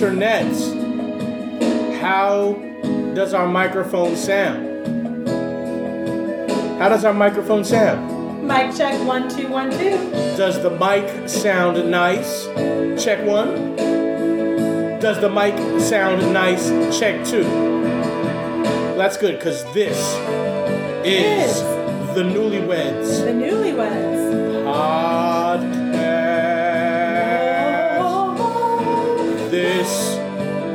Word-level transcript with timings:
internet. 0.00 0.46
How 2.00 2.52
does 3.14 3.34
our 3.34 3.48
microphone 3.48 4.14
sound? 4.14 4.86
How 6.78 6.88
does 6.88 7.04
our 7.04 7.12
microphone 7.12 7.64
sound? 7.64 8.46
Mic 8.46 8.76
check 8.76 8.94
one 9.04 9.28
two 9.28 9.48
one 9.48 9.72
two. 9.72 9.98
Does 10.36 10.62
the 10.62 10.70
mic 10.70 11.28
sound 11.28 11.90
nice? 11.90 12.46
Check 13.02 13.26
one. 13.26 13.74
Does 15.00 15.20
the 15.20 15.28
mic 15.30 15.56
sound 15.80 16.32
nice? 16.32 16.68
Check 16.96 17.26
two. 17.26 17.42
That's 18.96 19.16
good 19.16 19.36
because 19.36 19.64
this 19.74 19.98
is 21.04 21.56
Is. 21.56 22.14
the 22.14 22.22
Newlyweds 22.22 23.24
The 23.24 23.32
newlyweds. 23.32 24.17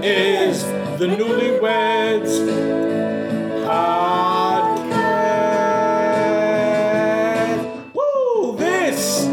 Is 0.05 0.65
the 0.99 1.07
Newlyweds 1.07 2.43
podcast. 3.63 5.13
Woo! 7.93 8.57
This 8.57 9.23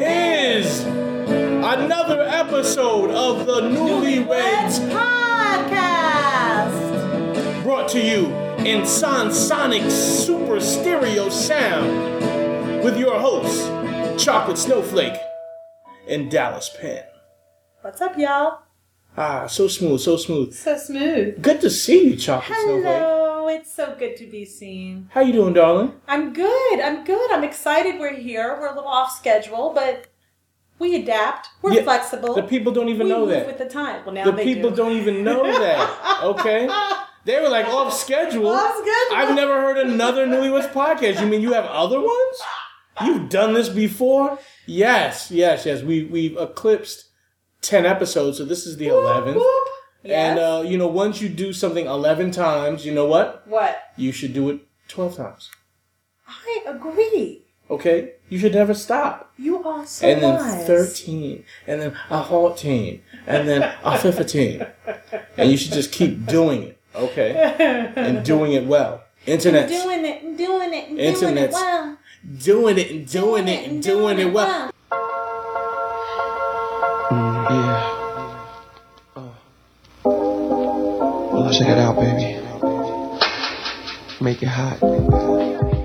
is 0.00 0.84
another 0.84 2.22
episode 2.22 3.10
of 3.10 3.44
the 3.44 3.60
Newlyweds 3.62 4.78
podcast. 4.92 5.64
brought 7.64 7.88
to 7.88 8.00
you 8.00 8.26
in 8.64 8.86
Sonic 8.86 9.90
Super 9.90 10.60
Stereo 10.60 11.28
Sound 11.28 12.84
with 12.84 12.96
your 12.96 13.18
hosts, 13.18 13.66
Chocolate 14.24 14.58
Snowflake 14.58 15.18
and 16.06 16.30
Dallas 16.30 16.70
Penn. 16.80 17.02
What's 17.80 18.00
up, 18.00 18.16
y'all? 18.16 18.69
Ah, 19.16 19.46
so 19.46 19.68
smooth, 19.68 20.00
so 20.00 20.16
smooth. 20.16 20.54
So 20.54 20.76
smooth. 20.78 21.42
Good 21.42 21.60
to 21.62 21.70
see 21.70 22.04
you, 22.08 22.16
Chocolate 22.16 22.58
Snowflake. 22.58 22.84
Hello. 22.84 23.48
It's 23.48 23.72
so 23.74 23.94
good 23.98 24.16
to 24.18 24.26
be 24.26 24.44
seen. 24.44 25.08
How 25.12 25.20
you 25.22 25.32
doing, 25.32 25.52
darling? 25.54 25.92
I'm 26.06 26.32
good. 26.32 26.80
I'm 26.80 27.04
good. 27.04 27.30
I'm 27.32 27.42
excited. 27.42 27.98
We're 27.98 28.14
here. 28.14 28.56
We're 28.60 28.68
a 28.68 28.74
little 28.74 28.88
off 28.88 29.10
schedule, 29.16 29.72
but 29.74 30.06
we 30.78 30.94
adapt. 31.02 31.48
We're 31.60 31.72
Yeah, 31.74 31.82
flexible. 31.82 32.34
The 32.34 32.44
people 32.44 32.72
don't 32.72 32.88
even 32.88 33.08
we 33.08 33.12
know 33.12 33.20
move 33.20 33.30
that. 33.30 33.46
with 33.46 33.58
the 33.58 33.68
time. 33.68 34.04
Well, 34.04 34.14
now 34.14 34.24
The 34.30 34.32
people 34.34 34.70
do. 34.70 34.76
don't 34.76 34.92
even 34.92 35.24
know 35.24 35.42
that. 35.44 36.20
Okay? 36.24 36.68
They 37.26 37.38
were 37.38 37.50
like 37.50 37.66
off 37.66 37.92
schedule. 37.92 38.48
Off 38.48 38.72
schedule. 38.76 39.16
I've 39.16 39.34
never 39.36 39.60
heard 39.60 39.76
another 39.76 40.26
Newlyweds 40.26 40.72
podcast. 40.72 41.20
You 41.20 41.26
mean 41.26 41.42
you 41.42 41.52
have 41.52 41.66
other 41.66 42.00
ones? 42.00 42.36
You've 43.04 43.28
done 43.28 43.52
this 43.52 43.68
before? 43.68 44.38
Yes, 44.64 45.30
yes, 45.30 45.66
yes. 45.66 45.82
We 45.82 46.04
we've 46.04 46.34
eclipsed 46.38 47.09
ten 47.62 47.86
episodes, 47.86 48.38
so 48.38 48.44
this 48.44 48.66
is 48.66 48.76
the 48.76 48.88
eleventh. 48.88 49.42
Yes. 50.02 50.30
And 50.30 50.38
uh, 50.38 50.62
you 50.66 50.78
know, 50.78 50.88
once 50.88 51.20
you 51.20 51.28
do 51.28 51.52
something 51.52 51.86
eleven 51.86 52.30
times, 52.30 52.86
you 52.86 52.94
know 52.94 53.06
what? 53.06 53.46
what? 53.46 53.78
You 53.96 54.12
should 54.12 54.32
do 54.32 54.50
it 54.50 54.60
twelve 54.88 55.16
times. 55.16 55.50
I 56.26 56.62
agree. 56.66 57.44
Okay? 57.70 58.14
You 58.28 58.38
should 58.38 58.54
never 58.54 58.74
stop. 58.74 59.32
You 59.36 59.62
are 59.62 59.86
so 59.86 60.06
and 60.08 60.22
then 60.22 60.34
wise. 60.34 60.66
13, 60.66 61.44
and 61.66 61.80
then 61.80 61.96
a 62.10 62.24
14, 62.24 63.02
and 63.26 63.48
then 63.48 63.74
a 63.84 63.98
15. 63.98 64.66
And 65.36 65.50
you 65.50 65.56
should 65.56 65.72
just 65.72 65.92
keep 65.92 66.26
doing 66.26 66.64
it, 66.64 66.80
okay? 66.94 67.92
And 67.96 68.24
doing 68.24 68.52
it 68.52 68.66
well. 68.66 69.04
Internet. 69.26 69.68
Doing 69.68 70.04
it 70.04 70.22
and 70.22 70.36
doing 70.36 70.72
it 70.74 70.88
and 70.88 71.20
doing 71.20 71.36
it 71.36 71.52
well. 71.52 71.98
Doing 72.42 72.78
it 72.78 72.90
and 72.90 73.06
doing 73.08 73.48
it 73.48 73.68
and 73.68 73.82
doing 73.82 74.18
it 74.18 74.32
well. 74.32 74.48
Yeah. 74.48 74.70
Well, 74.90 75.09
Mm, 77.10 77.90
check 81.52 81.68
it 81.68 81.78
out, 81.78 81.96
baby. 81.96 82.38
Make 84.20 84.42
it 84.42 84.46
hot. 84.46 85.79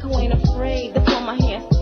Dingo 0.00 0.18
and 0.18 0.32
a 0.32 0.36
sack 0.38 0.42
who 0.42 0.42
ain't 0.42 0.44
afraid 0.44 0.94
to 0.94 1.00
pull 1.00 1.20
my 1.20 1.34
hands 1.34 1.76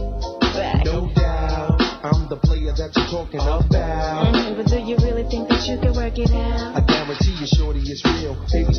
back. 0.55 0.85
No 0.85 1.09
doubt, 1.15 1.81
I'm 2.05 2.29
the 2.29 2.37
player 2.37 2.73
that 2.73 2.91
you're 2.97 3.07
talking 3.07 3.41
about. 3.41 3.65
Mhm, 3.71 4.57
but 4.57 4.67
do 4.67 4.79
you 4.79 4.97
really 4.99 5.25
think 5.25 5.49
that 5.49 5.67
you 5.69 5.79
can 5.79 5.93
work 5.95 6.19
it 6.19 6.31
I 6.31 6.81
guarantee 6.81 7.33
you, 7.33 7.47
shorty, 7.47 7.81
it's 7.81 8.05
real. 8.05 8.35
Baby, 8.53 8.75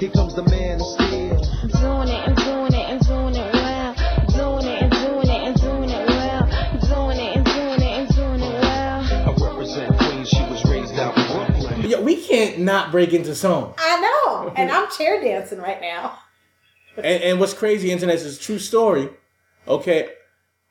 here 0.00 0.10
comes 0.10 0.34
the 0.34 0.44
man 0.50 0.80
of 0.80 0.86
steel. 0.86 1.36
Doing 1.80 2.08
it 2.08 2.26
and 2.26 2.36
doing 2.36 2.74
it 2.74 2.90
and 2.90 3.00
doing 3.06 3.34
it 3.34 3.54
well. 3.54 3.94
Doing 4.28 4.66
it 4.66 4.82
and 4.82 4.92
doing 4.92 5.28
it 5.28 5.42
and 5.46 5.60
doing 5.60 5.90
it 5.90 6.08
well. 6.08 6.48
Doing 6.80 7.18
it 7.18 7.36
and 7.36 7.44
doing 7.44 7.82
it 7.82 7.98
and 8.00 8.08
doing 8.14 8.40
it 8.42 8.60
well. 8.62 9.04
I 9.28 9.34
represent 9.40 9.98
Queens, 9.98 10.28
she 10.28 10.42
was 10.42 10.64
raised 10.64 10.98
out 10.98 11.16
in 11.16 11.26
Brooklyn. 11.26 11.90
Yeah, 11.90 12.00
we 12.00 12.16
can't 12.16 12.60
not 12.60 12.90
break 12.90 13.12
into 13.12 13.34
song. 13.34 13.74
I 13.78 14.00
know. 14.00 14.52
And 14.56 14.70
I'm 14.70 14.90
chair 14.90 15.20
dancing 15.20 15.58
right 15.58 15.80
now. 15.80 16.18
And, 16.96 17.22
and 17.22 17.40
what's 17.40 17.54
crazy, 17.54 17.90
internet 17.90 18.16
is 18.16 18.36
a 18.36 18.40
true 18.40 18.58
story. 18.58 19.08
Okay, 19.68 20.10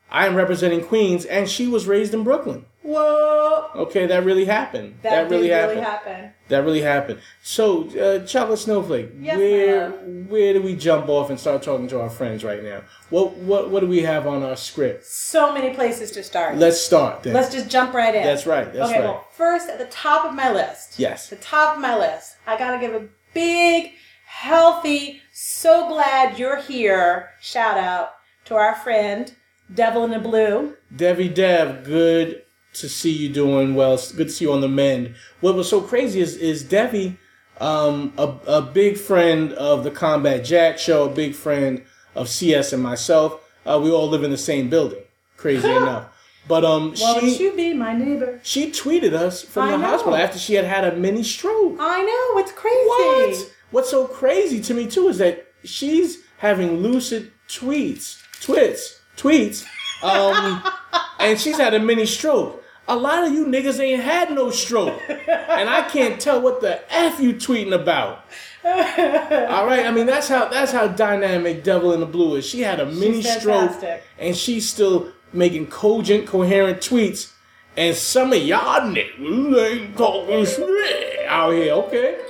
I 0.10 0.26
am 0.28 0.36
representing 0.36 0.84
Queens, 0.84 1.26
and 1.26 1.50
she 1.50 1.68
was 1.68 1.88
raised 1.88 2.14
in 2.14 2.24
Brooklyn. 2.24 2.66
Whoa. 2.82 3.72
Okay, 3.76 4.06
that 4.06 4.24
really 4.24 4.46
happened. 4.46 5.00
That, 5.02 5.28
That, 5.28 5.30
really 5.32 5.50
happened. 5.50 5.72
really 5.80 5.82
happen. 5.82 6.34
That 6.50 6.64
really 6.64 6.82
happened. 6.82 7.20
So, 7.42 7.90
uh, 8.00 8.26
Chocolate 8.26 8.60
Snowflake, 8.60 9.10
Yes, 9.20 9.38
where 9.38 9.90
where 10.30 10.54
do 10.54 10.62
we 10.62 10.76
jump 10.76 11.10
off 11.10 11.30
and 11.32 11.40
start 11.40 11.64
talking 11.64 11.88
to 11.88 12.00
our 12.00 12.10
friends 12.10 12.44
right 12.44 12.64
now? 12.64 12.82
What 13.10 13.34
what 13.38 13.72
what 13.72 13.80
do 13.80 13.88
we 13.88 14.04
have 14.04 14.28
on 14.28 14.44
our 14.44 14.56
script? 14.56 15.06
So 15.06 15.52
many 15.52 15.74
places 15.74 16.12
to 16.12 16.24
start. 16.24 16.58
Let's 16.58 16.80
start 16.80 17.24
then. 17.24 17.34
Let's 17.34 17.52
just 17.52 17.70
jump 17.70 17.94
right 17.94 18.14
in. 18.14 18.24
That's 18.24 18.46
right, 18.46 18.72
that's 18.72 18.90
okay, 18.92 19.00
right. 19.00 19.06
well, 19.06 19.28
first 19.32 19.68
at 19.68 19.80
the 19.80 19.88
top 19.88 20.24
of 20.26 20.36
my 20.36 20.52
list. 20.52 21.00
Yes. 21.00 21.30
The 21.30 21.38
top 21.38 21.76
of 21.76 21.82
my 21.82 21.98
list. 21.98 22.36
I 22.46 22.56
gotta 22.58 22.80
give 22.80 22.94
a 22.94 23.08
big, 23.34 23.94
healthy, 24.40 25.22
so 25.32 25.88
glad 25.88 26.38
you're 26.38 26.62
here. 26.62 27.30
Shout 27.42 27.78
out 27.78 28.12
to 28.46 28.56
our 28.56 28.76
friend 28.76 29.34
Devil 29.74 30.04
in 30.04 30.12
the 30.12 30.20
Blue. 30.20 30.76
Devi 30.96 31.30
Dev, 31.30 31.84
good 31.86 32.44
to 32.74 32.90
see 32.90 33.12
you 33.12 33.30
doing 33.30 33.76
well. 33.76 33.98
Good 34.16 34.28
to 34.28 34.34
see 34.34 34.46
you 34.46 34.52
on 34.52 34.62
the 34.62 34.68
mend. 34.68 35.16
What 35.40 35.56
was 35.56 35.70
so 35.70 35.82
crazy 35.82 36.20
is 36.20 36.36
is 36.36 36.64
Devi, 36.64 37.18
um, 37.62 38.14
a, 38.18 38.34
a 38.48 38.62
big 38.62 38.98
friend 38.98 39.54
of 39.54 39.84
the 39.86 39.92
Combat 39.92 40.44
Jack 40.44 40.78
show, 40.80 41.06
a 41.06 41.14
big 41.14 41.34
friend 41.34 41.84
of 42.14 42.28
CS 42.30 42.74
and 42.74 42.84
myself. 42.84 43.42
Uh, 43.66 43.80
we 43.82 43.90
all 43.90 44.10
live 44.10 44.24
in 44.24 44.32
the 44.32 44.38
same 44.38 44.70
building. 44.70 45.04
Crazy 45.38 45.70
enough. 45.82 46.10
But 46.48 46.64
um, 46.64 46.94
Won't 47.00 47.22
she 47.22 47.44
you 47.44 47.54
be 47.56 47.74
my 47.74 47.94
neighbor? 47.94 48.40
she 48.44 48.70
tweeted 48.70 49.14
us 49.14 49.42
from 49.42 49.64
I 49.64 49.72
the 49.72 49.78
know. 49.78 49.88
hospital 49.88 50.16
after 50.16 50.38
she 50.38 50.54
had 50.54 50.66
had 50.66 50.84
a 50.84 50.96
mini 50.96 51.24
stroke. 51.24 51.78
I 51.80 52.04
know, 52.04 52.40
it's 52.40 52.52
crazy. 52.52 52.86
What? 52.88 53.52
What's 53.72 53.90
so 53.90 54.08
crazy 54.08 54.62
to 54.62 54.74
me 54.74 54.88
too 54.88 55.08
is 55.08 55.18
that 55.18 55.48
she's 55.64 56.24
having 56.38 56.78
lucid 56.78 57.32
tweets, 57.48 58.22
twits, 58.42 59.02
tweets, 59.18 59.66
um, 60.04 60.64
and 61.20 61.40
she's 61.40 61.58
had 61.58 61.74
a 61.74 61.80
mini 61.80 62.06
stroke. 62.06 62.64
A 62.88 62.96
lot 62.96 63.26
of 63.26 63.34
you 63.34 63.46
niggas 63.48 63.80
ain't 63.80 64.04
had 64.04 64.32
no 64.32 64.52
stroke, 64.52 65.02
and 65.10 65.68
I 65.70 65.88
can't 65.90 66.22
tell 66.22 66.40
what 66.40 66.62
the 66.62 66.82
f 66.94 67.20
you 67.20 67.34
tweeting 67.34 67.74
about. 67.74 68.26
All 68.64 69.66
right, 69.66 69.86
I 69.86 69.92
mean 69.92 70.06
that's 70.06 70.28
how 70.28 70.50
that's 70.50 70.72
how 70.72 70.88
dynamic 70.88 71.64
Devil 71.64 71.94
in 71.94 72.00
the 72.00 72.06
Blue 72.06 72.36
is. 72.36 72.46
She 72.46 72.62
had 72.62 72.80
a 72.80 72.86
mini 72.86 73.24
stroke, 73.24 73.84
and 74.20 74.36
she's 74.36 74.70
still 74.70 75.12
making 75.34 75.68
cogent, 75.68 76.28
coherent 76.28 76.80
tweets. 76.80 77.32
And 77.78 77.96
some 77.96 78.32
of 78.32 78.42
y'all 78.42 78.82
niggas 78.82 79.70
ain't 79.70 79.98
talking 79.98 80.46
shit 80.46 81.26
out 81.28 81.52
here, 81.52 81.74
okay? 81.74 82.22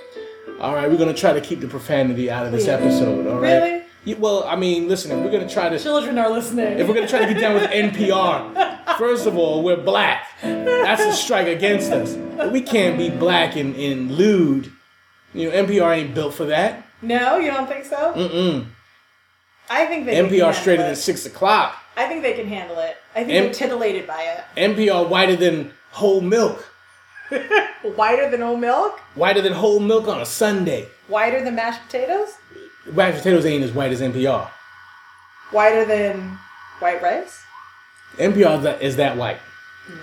All 0.66 0.74
right, 0.74 0.90
we're 0.90 0.98
gonna 0.98 1.14
try 1.14 1.32
to 1.32 1.42
keep 1.42 1.60
the 1.62 1.68
profanity 1.68 2.32
out 2.32 2.48
of 2.48 2.52
this 2.52 2.68
episode. 2.68 3.28
All 3.28 3.40
right. 3.40 3.62
Really? 3.62 3.84
Yeah, 4.04 4.16
well, 4.18 4.44
I 4.46 4.56
mean, 4.56 4.88
listen, 4.88 5.12
if 5.12 5.24
we're 5.24 5.32
gonna 5.32 5.48
try 5.48 5.70
to, 5.70 5.78
Children 5.78 6.18
are 6.18 6.32
listening. 6.32 6.80
if 6.80 6.88
we're 6.88 6.96
gonna 6.96 7.08
try 7.08 7.20
to 7.24 7.32
get 7.32 7.40
down 7.40 7.54
with 7.54 7.70
NPR, 7.70 8.98
First 8.98 9.28
of 9.28 9.38
all, 9.38 9.62
we're 9.62 9.78
black. 9.78 10.26
That's 10.42 11.04
a 11.04 11.14
strike 11.14 11.46
against 11.48 11.92
us. 11.92 12.16
But 12.16 12.52
we 12.52 12.62
can't 12.62 12.98
be 12.98 13.12
black 13.12 13.56
and, 13.56 13.76
and 13.76 14.12
lewd. 14.12 14.72
You 15.36 15.52
know, 15.52 15.64
NPR 15.66 15.98
ain't 15.98 16.16
built 16.16 16.34
for 16.34 16.46
that. 16.46 16.84
No, 17.04 17.38
you 17.38 17.52
don't 17.52 17.68
think 17.68 17.86
so? 17.86 18.14
Mm-mm. 18.16 18.66
I 19.70 19.86
think 19.86 20.06
they 20.08 20.16
NPR 20.16 20.30
handle 20.30 20.54
straighter 20.54 20.82
than 20.84 20.96
six 20.96 21.28
o'clock. 21.28 21.76
I 21.96 22.08
think 22.08 22.24
they 22.24 22.34
can 22.34 22.48
handle 22.48 22.80
it. 22.80 22.98
I 23.14 23.24
think 23.24 23.32
M- 23.38 23.44
they're 23.46 23.54
titillated 23.54 24.08
by 24.08 24.22
it. 24.24 24.44
NPR 24.60 25.08
whiter 25.08 25.36
than 25.36 25.74
whole 25.92 26.22
milk. 26.22 26.72
Whiter 27.82 28.30
than 28.30 28.42
oat 28.42 28.58
milk? 28.58 29.00
Whiter 29.16 29.42
than 29.42 29.54
whole 29.54 29.80
milk 29.80 30.08
on 30.08 30.22
a 30.22 30.26
Sunday. 30.26 30.88
Whiter 31.08 31.44
than 31.44 31.56
mashed 31.56 31.82
potatoes? 31.86 32.30
Mashed 32.92 33.18
potatoes 33.20 33.46
ain't 33.46 33.64
as 33.64 33.72
white 33.72 33.92
as 33.92 34.02
NPR. 34.02 34.50
Whiter 35.52 35.86
than 35.86 36.38
white 36.80 37.02
rice? 37.02 37.44
NPR 38.18 38.80
is 38.82 38.96
that 38.98 39.18
white. 39.18 39.40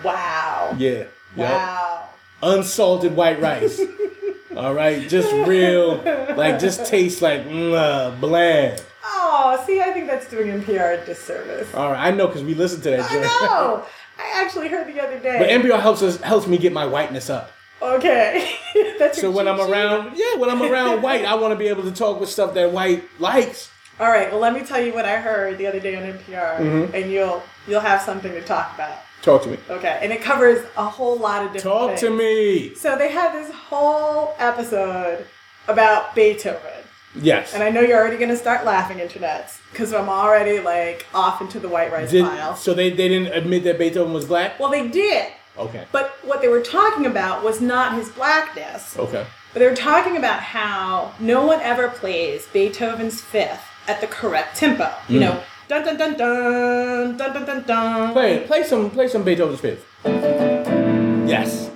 Wow. 0.05 0.75
Yeah. 0.79 1.05
Wow. 1.37 2.09
Unsalted 2.43 3.15
white 3.15 3.41
rice. 3.41 3.81
All 4.57 4.75
right, 4.75 5.09
just 5.09 5.33
real, 5.49 5.97
like 6.37 6.59
just 6.59 6.85
tastes 6.85 7.23
like 7.23 7.47
mm, 7.47 7.73
uh, 7.73 8.11
bland. 8.21 8.83
Oh, 9.03 9.63
see, 9.67 9.81
I 9.81 9.93
think 9.93 10.07
that's 10.07 10.29
doing 10.29 10.49
NPR 10.61 11.03
a 11.03 11.07
disservice. 11.07 11.73
All 11.75 11.91
right, 11.91 12.09
I 12.09 12.11
know 12.11 12.27
because 12.27 12.43
we 12.43 12.55
listened 12.55 12.83
to 12.83 12.91
that. 12.91 13.01
I 13.01 13.13
joint. 13.13 13.25
know. 13.25 13.87
I 14.23 14.43
actually 14.45 14.69
heard 14.69 14.87
the 14.93 15.01
other 15.01 15.19
day. 15.19 15.39
But 15.39 15.49
NPR 15.49 15.81
helps 15.81 16.03
us 16.03 16.21
helps 16.21 16.47
me 16.47 16.59
get 16.59 16.73
my 16.73 16.87
whiteness 16.87 17.29
up. 17.31 17.51
okay. 17.81 18.55
that's 18.99 19.21
So 19.21 19.31
when 19.31 19.49
I'm 19.49 19.61
around, 19.61 20.17
yeah, 20.17 20.37
when 20.37 20.49
I'm 20.51 20.63
around 20.63 21.03
white, 21.07 21.25
I 21.25 21.35
want 21.35 21.53
to 21.53 21.57
be 21.59 21.69
able 21.69 21.83
to 21.85 21.93
talk 21.93 22.21
with 22.21 22.29
stuff 22.29 22.55
that 22.55 22.71
white 22.73 23.05
likes. 23.19 23.71
All 24.01 24.09
right. 24.09 24.31
Well, 24.31 24.41
let 24.41 24.53
me 24.55 24.63
tell 24.65 24.81
you 24.81 24.93
what 24.95 25.05
I 25.05 25.17
heard 25.21 25.59
the 25.59 25.67
other 25.67 25.81
day 25.81 25.95
on 25.97 26.03
NPR, 26.19 26.59
Mm-hmm. 26.59 26.95
and 26.95 27.11
you'll 27.11 27.43
you'll 27.67 27.81
have 27.81 28.01
something 28.03 28.33
to 28.33 28.43
talk 28.43 28.75
about. 28.75 28.99
Talk 29.23 29.43
to 29.45 29.51
me. 29.51 29.59
Okay. 29.71 29.99
And 30.03 30.13
it 30.13 30.21
covers 30.23 30.65
a 30.77 30.85
whole 30.85 31.17
lot 31.17 31.45
of 31.47 31.53
different. 31.53 31.77
Talk 31.79 31.89
things. 31.91 32.01
to 32.01 32.11
me. 32.11 32.75
So 32.75 32.97
they 32.97 33.11
had 33.13 33.33
this 33.33 33.53
whole 33.55 34.35
episode 34.39 35.25
about 35.69 36.15
Beethoven. 36.15 36.83
Yes. 37.15 37.55
And 37.55 37.63
I 37.63 37.71
know 37.71 37.81
you're 37.81 37.99
already 37.99 38.17
going 38.17 38.31
to 38.31 38.37
start 38.37 38.65
laughing, 38.65 38.99
internets, 38.99 39.59
because 39.71 39.93
I'm 39.93 40.09
already 40.09 40.61
like 40.61 41.07
off 41.15 41.41
into 41.41 41.61
the 41.61 41.69
white 41.69 41.93
rice 41.93 42.11
Did, 42.11 42.25
pile. 42.25 42.57
so 42.57 42.75
they, 42.75 42.91
they 42.91 43.09
didn't 43.09 43.33
admit 43.33 43.65
that 43.65 43.79
Beethoven 43.79 44.13
was 44.13 44.25
black. 44.25 44.59
Well, 44.59 44.71
they 44.71 44.89
did, 44.89 45.33
Okay. 45.59 45.87
but 45.93 46.17
what 46.23 46.41
they 46.41 46.49
were 46.49 46.63
talking 46.63 47.05
about 47.07 47.45
was 47.45 47.61
not 47.61 47.95
his 47.95 48.09
blackness, 48.09 48.99
Okay. 48.99 49.27
but 49.53 49.59
they 49.59 49.67
were 49.69 49.77
talking 49.77 50.17
about 50.17 50.41
how 50.41 51.13
no 51.21 51.45
one 51.47 51.61
ever 51.61 51.89
plays 51.89 52.47
Beethoven's 52.53 53.21
Fifth 53.21 53.63
at 53.87 54.01
the 54.01 54.07
correct 54.07 54.57
tempo. 54.57 54.91
You 55.09 55.19
hmm. 55.19 55.25
know, 55.25 55.43
dun 55.69 55.85
dun 55.85 55.99
dun 55.99 56.17
dun 56.17 57.17
dun 57.17 57.33
dun 57.35 57.45
dun 57.45 57.63
dun. 57.65 58.13
Play 58.13 58.47
play 58.47 58.63
some 58.65 58.91
play 58.91 59.09
some 59.09 59.25
Beethoven's 59.25 59.61
Fifth. 59.61 59.85
Yes. 60.05 61.71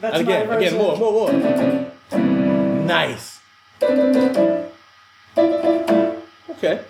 That's 0.00 0.18
And 0.18 0.28
again, 0.28 0.48
my 0.48 0.56
again, 0.56 0.76
more, 0.78 0.96
more, 0.96 1.12
more. 1.12 1.32
Nice. 2.86 3.40
Okay. 6.62 6.84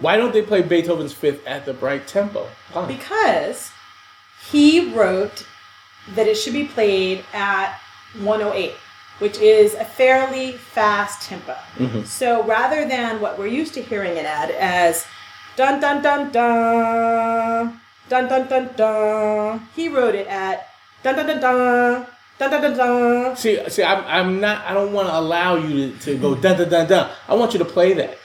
Why 0.00 0.16
don't 0.16 0.32
they 0.32 0.42
play 0.42 0.62
Beethoven's 0.62 1.12
Fifth 1.12 1.46
at 1.46 1.64
the 1.64 1.74
right 1.74 2.04
tempo? 2.04 2.48
Why? 2.72 2.86
Because 2.86 3.70
he 4.50 4.92
wrote 4.92 5.46
that 6.16 6.26
it 6.26 6.34
should 6.34 6.52
be 6.52 6.64
played 6.64 7.24
at 7.32 7.78
108, 8.18 8.72
which 9.20 9.38
is 9.38 9.74
a 9.74 9.84
fairly 9.84 10.54
fast 10.54 11.22
tempo. 11.28 11.56
So 12.04 12.42
rather 12.42 12.88
than 12.88 13.20
what 13.20 13.38
we're 13.38 13.46
used 13.46 13.74
to 13.74 13.82
hearing 13.82 14.16
it 14.16 14.24
at 14.24 14.50
as 14.50 15.06
dun 15.54 15.80
dun 15.80 16.02
dun 16.02 16.32
dun 16.32 17.80
dun 18.08 18.28
dun 18.28 18.48
dun 18.48 18.70
dun, 18.74 19.68
he 19.76 19.88
wrote 19.88 20.16
it 20.16 20.26
at 20.26 20.66
dun 21.04 21.14
dun 21.14 21.26
dun 21.28 21.40
dun 21.40 22.06
dun 22.38 22.50
dun 22.50 22.62
dun 22.62 22.76
dun. 22.76 23.36
See, 23.36 23.68
see, 23.68 23.82
I'm, 23.84 24.04
I'm 24.06 24.40
not. 24.40 24.64
I 24.64 24.74
don't 24.74 24.92
want 24.92 25.08
to 25.08 25.18
allow 25.18 25.56
you 25.56 25.92
to, 25.92 25.98
to 26.00 26.18
go 26.18 26.34
dun 26.34 26.58
dun 26.58 26.68
dun 26.68 26.88
dun. 26.88 27.10
I 27.28 27.34
want 27.34 27.52
you 27.52 27.58
to 27.60 27.64
play 27.64 27.92
that. 27.94 28.18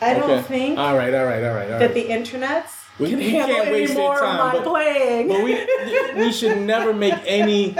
I 0.00 0.12
don't 0.14 0.30
Okay. 0.30 0.42
think 0.42 0.78
All 0.78 0.94
right, 0.96 1.14
all 1.14 1.24
right, 1.24 1.42
all 1.42 1.54
right, 1.54 1.70
all 1.72 1.78
that 1.78 1.86
right. 1.86 1.94
the 1.94 2.04
internets 2.08 2.84
We- 2.98 3.08
can 3.10 3.18
handle 3.20 3.56
can't 3.56 3.68
any 3.68 3.72
waste 3.80 3.94
their 3.94 4.02
more 4.02 4.18
time, 4.18 4.38
of 4.40 4.52
my 4.52 4.52
but- 4.58 4.64
playing. 4.68 5.28
But 5.28 5.42
we 5.42 5.66
we 6.24 6.32
should 6.32 6.58
never 6.58 6.92
make 6.92 7.14
any 7.24 7.74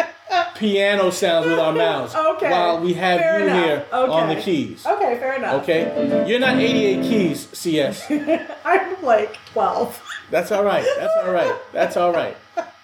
piano 0.54 1.10
sounds 1.10 1.46
with 1.46 1.58
our 1.58 1.72
mouths 1.84 2.14
Okay. 2.14 2.50
while 2.50 2.80
we 2.80 2.94
have 2.94 3.20
Fair 3.20 3.40
you 3.40 3.46
enough. 3.46 3.64
here 3.64 3.86
on 3.92 4.28
the 4.30 4.36
keys. 4.40 4.86
okay, 4.86 5.18
fair 5.18 5.34
enough. 5.34 5.62
Okay, 5.62 6.24
you're 6.26 6.40
not 6.40 6.56
88 6.56 7.02
keys, 7.02 7.48
CS. 7.52 8.10
I'm 8.64 9.02
like 9.02 9.36
12. 9.52 10.02
That's 10.30 10.50
all 10.52 10.64
right. 10.64 10.86
That's 10.96 11.12
all 11.22 11.32
right. 11.32 11.54
That's 11.72 11.96
all 11.98 12.12
right. 12.12 12.36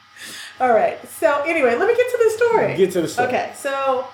All 0.63 0.73
right. 0.73 0.97
So 1.09 1.43
anyway, 1.43 1.75
let 1.75 1.89
me 1.89 1.97
get 1.97 2.09
to 2.09 2.19
the 2.25 2.31
story. 2.31 2.77
Get 2.77 2.93
to 2.93 3.03
the 3.03 3.09
story. 3.09 3.29
Okay. 3.29 3.53
So 3.57 4.07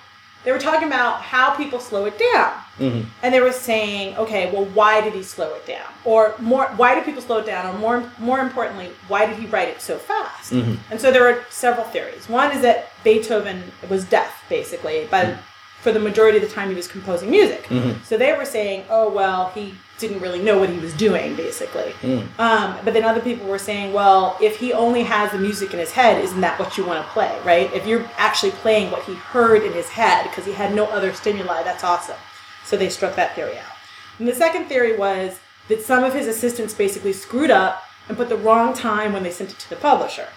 they 0.45 0.53
were 0.53 0.59
talking 0.59 0.89
about 0.89 1.21
how 1.21 1.55
people 1.55 1.79
slow 1.79 2.07
it 2.07 2.19
down, 2.19 2.53
Mm-hmm. 2.79 3.09
and 3.25 3.35
they 3.35 3.41
were 3.41 3.51
saying, 3.53 4.17
okay, 4.17 4.53
well, 4.53 4.65
why 4.67 5.01
did 5.01 5.13
he 5.13 5.23
slow 5.25 5.53
it 5.55 5.67
down? 5.67 5.89
Or 6.05 6.37
more, 6.39 6.67
why 6.77 6.95
did 6.95 7.05
people 7.05 7.21
slow 7.21 7.39
it 7.39 7.47
down? 7.47 7.75
Or 7.75 7.77
more, 7.79 8.13
more 8.21 8.39
importantly, 8.39 8.93
why 9.09 9.27
did 9.27 9.37
he 9.37 9.47
write 9.47 9.67
it 9.69 9.81
so 9.81 9.99
fast? 9.99 10.53
Mm-hmm. 10.53 10.77
And 10.93 11.01
so 11.01 11.11
there 11.11 11.23
were 11.25 11.43
several 11.51 11.85
theories. 11.87 12.29
One 12.29 12.53
is 12.53 12.63
that 12.63 12.91
Beethoven 13.03 13.65
was 13.91 14.05
deaf, 14.05 14.45
basically, 14.49 15.09
but 15.11 15.37
for 15.89 15.95
the 15.95 16.01
majority 16.01 16.37
of 16.37 16.45
the 16.45 16.51
time 16.51 16.69
he 16.69 16.75
was 16.75 16.87
composing 16.87 17.31
music. 17.31 17.65
Mm-hmm. 17.65 18.03
So 18.05 18.19
they 18.19 18.35
were 18.35 18.45
saying, 18.45 18.85
oh 18.91 19.11
well, 19.11 19.49
he 19.55 19.75
didn't 19.99 20.21
really 20.21 20.43
know 20.43 20.59
what 20.59 20.69
he 20.69 20.79
was 20.79 20.93
doing, 20.93 21.35
basically. 21.35 21.93
Mm. 22.03 22.39
Um, 22.39 22.79
but 22.85 22.93
then 22.93 23.05
other 23.05 23.23
people 23.23 23.49
were 23.49 23.59
saying, 23.59 23.95
well, 23.95 24.37
if 24.39 24.59
he 24.59 24.75
only 24.75 25.03
has 25.03 25.33
the 25.33 25.39
music 25.39 25.73
in 25.73 25.79
his 25.79 25.91
head, 25.91 26.23
isn't 26.23 26.43
that 26.43 26.59
what 26.59 26.77
you 26.77 26.85
want 26.85 27.03
to 27.03 27.11
play, 27.13 27.35
right? 27.43 27.73
If 27.73 27.87
you're 27.87 28.07
actually 28.19 28.53
playing 28.53 28.91
what 28.91 29.03
he 29.05 29.15
heard 29.15 29.63
in 29.63 29.73
his 29.73 29.89
head 29.89 30.25
because 30.25 30.45
he 30.45 30.53
had 30.53 30.75
no 30.75 30.85
other 30.85 31.15
stimuli, 31.15 31.63
that's 31.63 31.83
awesome. 31.83 32.19
So 32.65 32.77
they 32.77 32.91
struck 32.91 33.17
that 33.17 33.35
theory 33.35 33.57
out. 33.57 33.73
And 34.19 34.29
the 34.29 34.35
second 34.35 34.67
theory 34.67 34.95
was 34.95 35.41
that 35.69 35.81
some 35.81 36.05
of 36.05 36.13
his 36.13 36.27
assistants 36.27 36.75
basically 36.75 37.15
screwed 37.15 37.51
up 37.51 37.83
and 38.09 38.17
put 38.17 38.29
the 38.29 38.37
wrong 38.37 38.75
time 38.75 39.15
when 39.15 39.23
they 39.23 39.31
sent 39.31 39.53
it 39.53 39.59
to 39.59 39.71
the 39.71 39.77
publisher. 39.77 40.29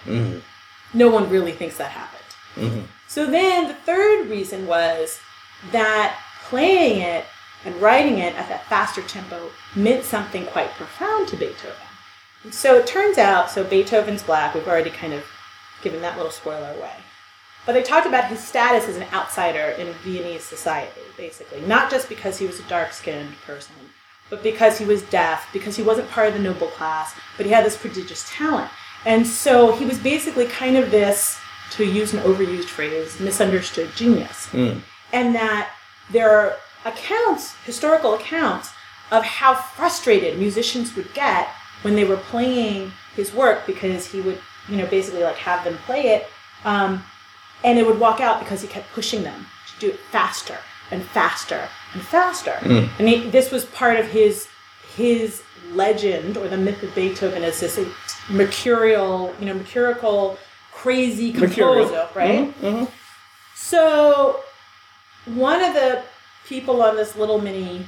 No 0.93 1.09
one 1.09 1.29
really 1.29 1.51
thinks 1.51 1.77
that 1.77 1.91
happened. 1.91 2.87
So 3.07 3.25
then 3.25 3.67
the 3.67 3.73
third 3.73 4.29
reason 4.29 4.65
was 4.65 5.19
that 5.71 6.19
playing 6.43 7.01
it 7.01 7.25
and 7.65 7.75
writing 7.81 8.17
it 8.17 8.35
at 8.35 8.49
that 8.49 8.65
faster 8.65 9.01
tempo 9.03 9.49
meant 9.75 10.03
something 10.03 10.45
quite 10.47 10.71
profound 10.71 11.27
to 11.29 11.37
Beethoven. 11.37 11.75
And 12.43 12.53
so 12.53 12.77
it 12.77 12.87
turns 12.87 13.17
out, 13.17 13.51
so 13.51 13.63
Beethoven's 13.63 14.23
black, 14.23 14.55
we've 14.55 14.67
already 14.67 14.89
kind 14.89 15.13
of 15.13 15.23
given 15.83 16.01
that 16.01 16.17
little 16.17 16.31
spoiler 16.31 16.73
away. 16.77 16.93
But 17.65 17.73
they 17.73 17.83
talked 17.83 18.07
about 18.07 18.25
his 18.25 18.43
status 18.43 18.87
as 18.87 18.97
an 18.97 19.07
outsider 19.13 19.75
in 19.77 19.93
Viennese 20.03 20.43
society, 20.43 21.01
basically. 21.15 21.61
Not 21.61 21.91
just 21.91 22.09
because 22.09 22.39
he 22.39 22.47
was 22.47 22.59
a 22.59 22.63
dark 22.63 22.91
skinned 22.91 23.35
person, 23.45 23.75
but 24.31 24.41
because 24.41 24.79
he 24.79 24.85
was 24.85 25.03
deaf, 25.03 25.47
because 25.53 25.75
he 25.75 25.83
wasn't 25.83 26.09
part 26.09 26.29
of 26.29 26.33
the 26.33 26.39
noble 26.39 26.67
class, 26.67 27.13
but 27.37 27.45
he 27.45 27.51
had 27.51 27.63
this 27.63 27.77
prodigious 27.77 28.27
talent. 28.31 28.71
And 29.05 29.27
so 29.27 29.75
he 29.75 29.85
was 29.85 29.99
basically 29.99 30.47
kind 30.47 30.75
of 30.75 30.89
this, 30.89 31.39
to 31.71 31.85
use 31.85 32.13
an 32.13 32.21
overused 32.21 32.65
phrase, 32.65 33.19
misunderstood 33.19 33.91
genius. 33.95 34.47
Hmm. 34.47 34.79
And 35.13 35.35
that 35.35 35.69
there 36.11 36.29
are 36.29 36.55
accounts, 36.85 37.55
historical 37.65 38.13
accounts, 38.13 38.71
of 39.11 39.23
how 39.23 39.53
frustrated 39.53 40.39
musicians 40.39 40.95
would 40.95 41.13
get 41.13 41.49
when 41.81 41.95
they 41.95 42.05
were 42.05 42.17
playing 42.17 42.91
his 43.15 43.33
work 43.33 43.65
because 43.65 44.07
he 44.07 44.21
would, 44.21 44.39
you 44.69 44.77
know, 44.77 44.87
basically 44.87 45.23
like 45.23 45.35
have 45.35 45.63
them 45.63 45.77
play 45.85 46.03
it. 46.15 46.27
Um, 46.63 47.03
and 47.63 47.77
it 47.77 47.85
would 47.85 47.99
walk 47.99 48.21
out 48.21 48.39
because 48.39 48.61
he 48.61 48.67
kept 48.67 48.91
pushing 48.93 49.23
them 49.23 49.45
to 49.73 49.79
do 49.79 49.89
it 49.89 49.99
faster 50.11 50.57
and 50.91 51.03
faster 51.03 51.67
and 51.93 52.01
faster. 52.01 52.53
Hmm. 52.61 52.85
And 52.99 53.07
he, 53.09 53.29
this 53.29 53.51
was 53.51 53.65
part 53.65 53.97
of 53.99 54.07
his 54.07 54.47
his 54.95 55.41
legend 55.71 56.35
or 56.37 56.47
the 56.49 56.57
myth 56.57 56.83
of 56.83 56.93
Beethoven 56.93 57.43
as 57.43 57.59
this 57.61 57.79
mercurial, 58.29 59.33
you 59.39 59.45
know, 59.45 59.53
mercurial, 59.53 60.37
crazy 60.71 61.31
Mercurial. 61.31 61.87
composer, 61.87 62.07
right? 62.15 62.39
Mm-hmm. 62.55 62.65
Mm-hmm. 62.65 62.85
So 63.55 64.41
one 65.25 65.63
of 65.63 65.73
the 65.73 66.03
people 66.47 66.81
on 66.81 66.95
this 66.95 67.15
little 67.15 67.39
mini 67.39 67.85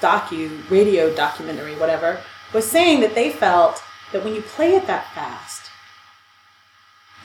docu 0.00 0.68
radio 0.70 1.14
documentary, 1.14 1.76
whatever, 1.76 2.20
was 2.52 2.68
saying 2.68 3.00
that 3.00 3.14
they 3.14 3.30
felt 3.30 3.82
that 4.12 4.24
when 4.24 4.34
you 4.34 4.42
play 4.42 4.74
it 4.74 4.86
that 4.86 5.12
fast, 5.14 5.70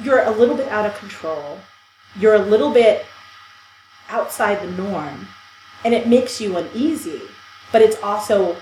you're 0.01 0.23
a 0.23 0.31
little 0.31 0.55
bit 0.55 0.67
out 0.69 0.85
of 0.85 0.97
control. 0.97 1.59
You're 2.19 2.35
a 2.35 2.39
little 2.39 2.71
bit 2.71 3.05
outside 4.09 4.61
the 4.61 4.71
norm, 4.71 5.27
and 5.83 5.93
it 5.93 6.07
makes 6.07 6.39
you 6.39 6.57
uneasy, 6.57 7.21
but 7.71 7.81
it's 7.81 8.01
also 8.01 8.55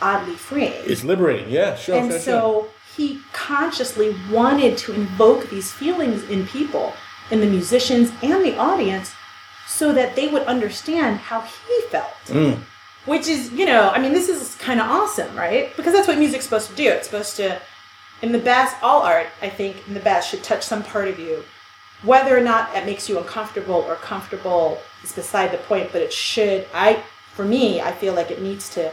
oddly 0.00 0.34
freeing. 0.34 0.72
It's 0.84 1.04
liberating. 1.04 1.50
Yeah, 1.50 1.76
sure, 1.76 1.96
and 1.96 2.10
sure, 2.10 2.20
so 2.20 2.40
sure. 2.40 2.70
he 2.96 3.20
consciously 3.32 4.16
wanted 4.30 4.76
to 4.78 4.92
invoke 4.92 5.50
these 5.50 5.72
feelings 5.72 6.24
in 6.24 6.46
people, 6.46 6.94
in 7.30 7.40
the 7.40 7.46
musicians 7.46 8.10
and 8.22 8.44
the 8.44 8.56
audience, 8.56 9.12
so 9.68 9.92
that 9.92 10.16
they 10.16 10.26
would 10.26 10.42
understand 10.44 11.18
how 11.18 11.42
he 11.42 11.80
felt. 11.90 12.14
Mm. 12.26 12.58
which 13.04 13.28
is 13.28 13.52
you 13.52 13.66
know 13.66 13.90
i 13.90 13.98
mean 13.98 14.12
this 14.12 14.28
is 14.28 14.54
kind 14.56 14.80
of 14.80 14.90
awesome 14.90 15.34
right 15.36 15.74
because 15.76 15.92
that's 15.92 16.08
what 16.08 16.18
music's 16.18 16.44
supposed 16.44 16.68
to 16.70 16.76
do 16.76 16.88
it's 16.88 17.06
supposed 17.06 17.36
to 17.36 17.60
in 18.22 18.32
the 18.32 18.38
best 18.38 18.76
all 18.82 19.02
art 19.02 19.28
i 19.40 19.48
think 19.48 19.76
in 19.86 19.94
the 19.94 20.00
best 20.00 20.28
should 20.28 20.42
touch 20.42 20.62
some 20.62 20.82
part 20.82 21.08
of 21.08 21.18
you 21.18 21.44
whether 22.02 22.36
or 22.36 22.40
not 22.40 22.74
it 22.76 22.84
makes 22.86 23.08
you 23.08 23.18
uncomfortable 23.18 23.84
or 23.88 23.94
comfortable 23.96 24.78
is 25.04 25.12
beside 25.12 25.50
the 25.52 25.58
point 25.58 25.90
but 25.92 26.02
it 26.02 26.12
should 26.12 26.66
i 26.74 27.02
for 27.34 27.44
me 27.44 27.80
i 27.80 27.92
feel 27.92 28.14
like 28.14 28.30
it 28.30 28.42
needs 28.42 28.68
to 28.68 28.92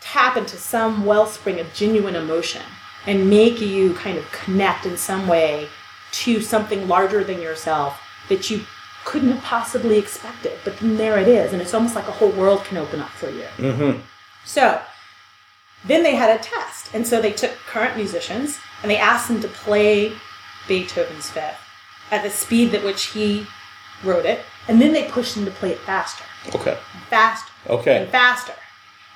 tap 0.00 0.36
into 0.36 0.56
some 0.56 1.04
wellspring 1.04 1.58
of 1.58 1.66
genuine 1.74 2.16
emotion 2.16 2.62
and 3.06 3.28
make 3.28 3.60
you 3.60 3.92
kind 3.94 4.16
of 4.18 4.30
connect 4.30 4.86
in 4.86 4.96
some 4.96 5.26
way 5.28 5.68
to 6.12 6.40
something 6.40 6.88
larger 6.88 7.22
than 7.24 7.40
yourself 7.40 8.00
that 8.28 8.50
you 8.50 8.64
couldn't 9.06 9.30
have 9.30 9.42
possibly 9.42 9.96
expected. 9.98 10.58
But 10.64 10.78
then 10.78 10.98
there 10.98 11.18
it 11.18 11.28
is, 11.28 11.52
and 11.54 11.62
it's 11.62 11.72
almost 11.72 11.94
like 11.94 12.08
a 12.08 12.12
whole 12.12 12.32
world 12.32 12.64
can 12.64 12.76
open 12.76 13.00
up 13.00 13.08
for 13.10 13.30
you. 13.30 13.46
Mm-hmm. 13.56 14.00
So 14.44 14.82
then 15.86 16.02
they 16.02 16.14
had 16.16 16.38
a 16.38 16.42
test, 16.42 16.92
and 16.92 17.06
so 17.06 17.22
they 17.22 17.32
took 17.32 17.52
current 17.66 17.96
musicians 17.96 18.58
and 18.82 18.90
they 18.90 18.98
asked 18.98 19.28
them 19.28 19.40
to 19.40 19.48
play 19.48 20.12
Beethoven's 20.68 21.30
Fifth 21.30 21.56
at 22.10 22.22
the 22.22 22.30
speed 22.30 22.74
at 22.74 22.84
which 22.84 23.06
he 23.06 23.46
wrote 24.04 24.26
it, 24.26 24.40
and 24.68 24.82
then 24.82 24.92
they 24.92 25.04
pushed 25.08 25.34
them 25.36 25.44
to 25.46 25.50
play 25.52 25.70
it 25.70 25.78
faster, 25.78 26.24
Okay. 26.54 26.76
faster, 27.08 27.50
Okay. 27.68 28.02
and 28.02 28.10
faster. 28.10 28.54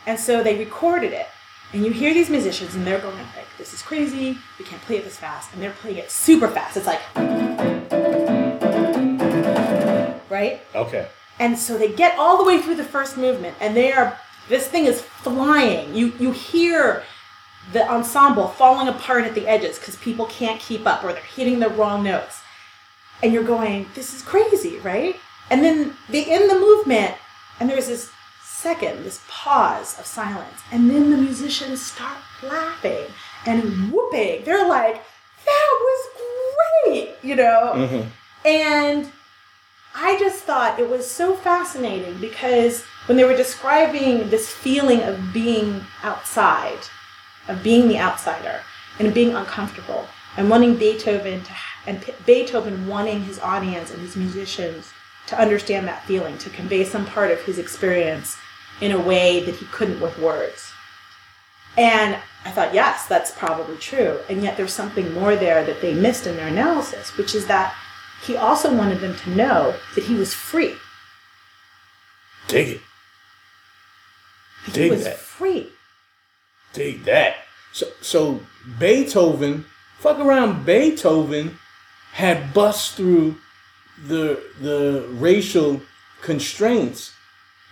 And 0.06 0.18
so 0.18 0.42
they 0.42 0.56
recorded 0.56 1.12
it. 1.12 1.26
And 1.72 1.84
you 1.84 1.92
hear 1.92 2.14
these 2.14 2.30
musicians 2.30 2.74
and 2.74 2.84
they're 2.86 2.98
going 2.98 3.16
like, 3.36 3.46
this 3.58 3.72
is 3.72 3.82
crazy, 3.82 4.38
we 4.58 4.64
can't 4.64 4.82
play 4.82 4.96
it 4.96 5.04
this 5.04 5.18
fast. 5.18 5.52
And 5.52 5.62
they're 5.62 5.70
playing 5.82 5.98
it 5.98 6.10
super 6.10 6.48
fast. 6.48 6.76
It's 6.76 6.86
like 6.86 7.00
right? 10.30 10.60
Okay. 10.74 11.08
And 11.38 11.58
so 11.58 11.76
they 11.76 11.92
get 11.92 12.18
all 12.18 12.38
the 12.38 12.44
way 12.44 12.60
through 12.60 12.76
the 12.76 12.84
first 12.84 13.16
movement 13.16 13.56
and 13.60 13.76
they 13.76 13.92
are 13.92 14.18
this 14.48 14.68
thing 14.68 14.86
is 14.86 15.00
flying. 15.00 15.94
You 15.94 16.12
you 16.18 16.32
hear 16.32 17.02
the 17.72 17.88
ensemble 17.88 18.48
falling 18.48 18.88
apart 18.88 19.24
at 19.24 19.34
the 19.34 19.46
edges 19.46 19.78
because 19.78 19.96
people 19.96 20.26
can't 20.26 20.60
keep 20.60 20.86
up 20.86 21.04
or 21.04 21.12
they're 21.12 21.22
hitting 21.22 21.60
the 21.60 21.68
wrong 21.68 22.02
notes. 22.02 22.40
And 23.22 23.32
you're 23.32 23.44
going, 23.44 23.86
this 23.94 24.14
is 24.14 24.22
crazy, 24.22 24.78
right? 24.78 25.16
And 25.50 25.62
then 25.62 25.94
they 26.08 26.24
end 26.24 26.50
the 26.50 26.58
movement 26.58 27.14
and 27.58 27.68
there's 27.68 27.88
this 27.88 28.10
second, 28.42 29.04
this 29.04 29.22
pause 29.28 29.98
of 29.98 30.06
silence. 30.06 30.60
And 30.72 30.90
then 30.90 31.10
the 31.10 31.16
musicians 31.16 31.84
start 31.84 32.18
laughing 32.42 33.06
and 33.46 33.92
whooping. 33.92 34.44
They're 34.44 34.68
like, 34.68 35.02
that 35.44 35.78
was 35.80 36.08
great, 36.84 37.14
you 37.22 37.36
know? 37.36 37.72
Mm-hmm. 37.74 38.08
And 38.46 39.12
I 39.94 40.18
just 40.18 40.44
thought 40.44 40.78
it 40.78 40.88
was 40.88 41.10
so 41.10 41.34
fascinating 41.34 42.18
because 42.18 42.84
when 43.06 43.16
they 43.16 43.24
were 43.24 43.36
describing 43.36 44.30
this 44.30 44.48
feeling 44.48 45.02
of 45.02 45.32
being 45.32 45.84
outside, 46.02 46.78
of 47.48 47.62
being 47.62 47.88
the 47.88 47.98
outsider, 47.98 48.60
and 48.98 49.12
being 49.12 49.34
uncomfortable, 49.34 50.06
and 50.36 50.48
wanting 50.48 50.76
Beethoven 50.76 51.42
to, 51.42 51.52
and 51.86 52.04
Beethoven 52.26 52.86
wanting 52.86 53.22
his 53.22 53.40
audience 53.40 53.90
and 53.90 54.00
his 54.00 54.16
musicians 54.16 54.92
to 55.26 55.40
understand 55.40 55.88
that 55.88 56.04
feeling, 56.04 56.38
to 56.38 56.50
convey 56.50 56.84
some 56.84 57.06
part 57.06 57.30
of 57.30 57.40
his 57.42 57.58
experience 57.58 58.36
in 58.80 58.92
a 58.92 59.00
way 59.00 59.44
that 59.44 59.56
he 59.56 59.66
couldn't 59.66 60.00
with 60.00 60.18
words. 60.18 60.72
And 61.76 62.16
I 62.44 62.50
thought, 62.50 62.74
yes, 62.74 63.06
that's 63.06 63.30
probably 63.30 63.76
true. 63.76 64.18
And 64.28 64.42
yet 64.42 64.56
there's 64.56 64.72
something 64.72 65.12
more 65.14 65.36
there 65.36 65.64
that 65.64 65.80
they 65.80 65.94
missed 65.94 66.26
in 66.26 66.36
their 66.36 66.48
analysis, 66.48 67.16
which 67.16 67.34
is 67.34 67.46
that 67.46 67.74
he 68.26 68.36
also 68.36 68.74
wanted 68.74 69.00
them 69.00 69.16
to 69.16 69.30
know 69.30 69.74
that 69.94 70.04
he 70.04 70.14
was 70.14 70.34
free. 70.34 70.74
Dig 72.48 72.68
it. 72.68 72.80
That 74.66 74.74
Dig 74.74 74.84
he 74.84 74.90
was 74.90 75.04
that. 75.04 75.18
free. 75.18 75.68
Dig 76.72 77.04
that. 77.04 77.36
So, 77.72 77.86
so 78.00 78.40
Beethoven, 78.78 79.64
fuck 79.98 80.18
around. 80.18 80.66
Beethoven 80.66 81.58
had 82.12 82.52
bust 82.52 82.94
through 82.96 83.36
the 84.06 84.42
the 84.60 85.06
racial 85.10 85.80
constraints, 86.22 87.12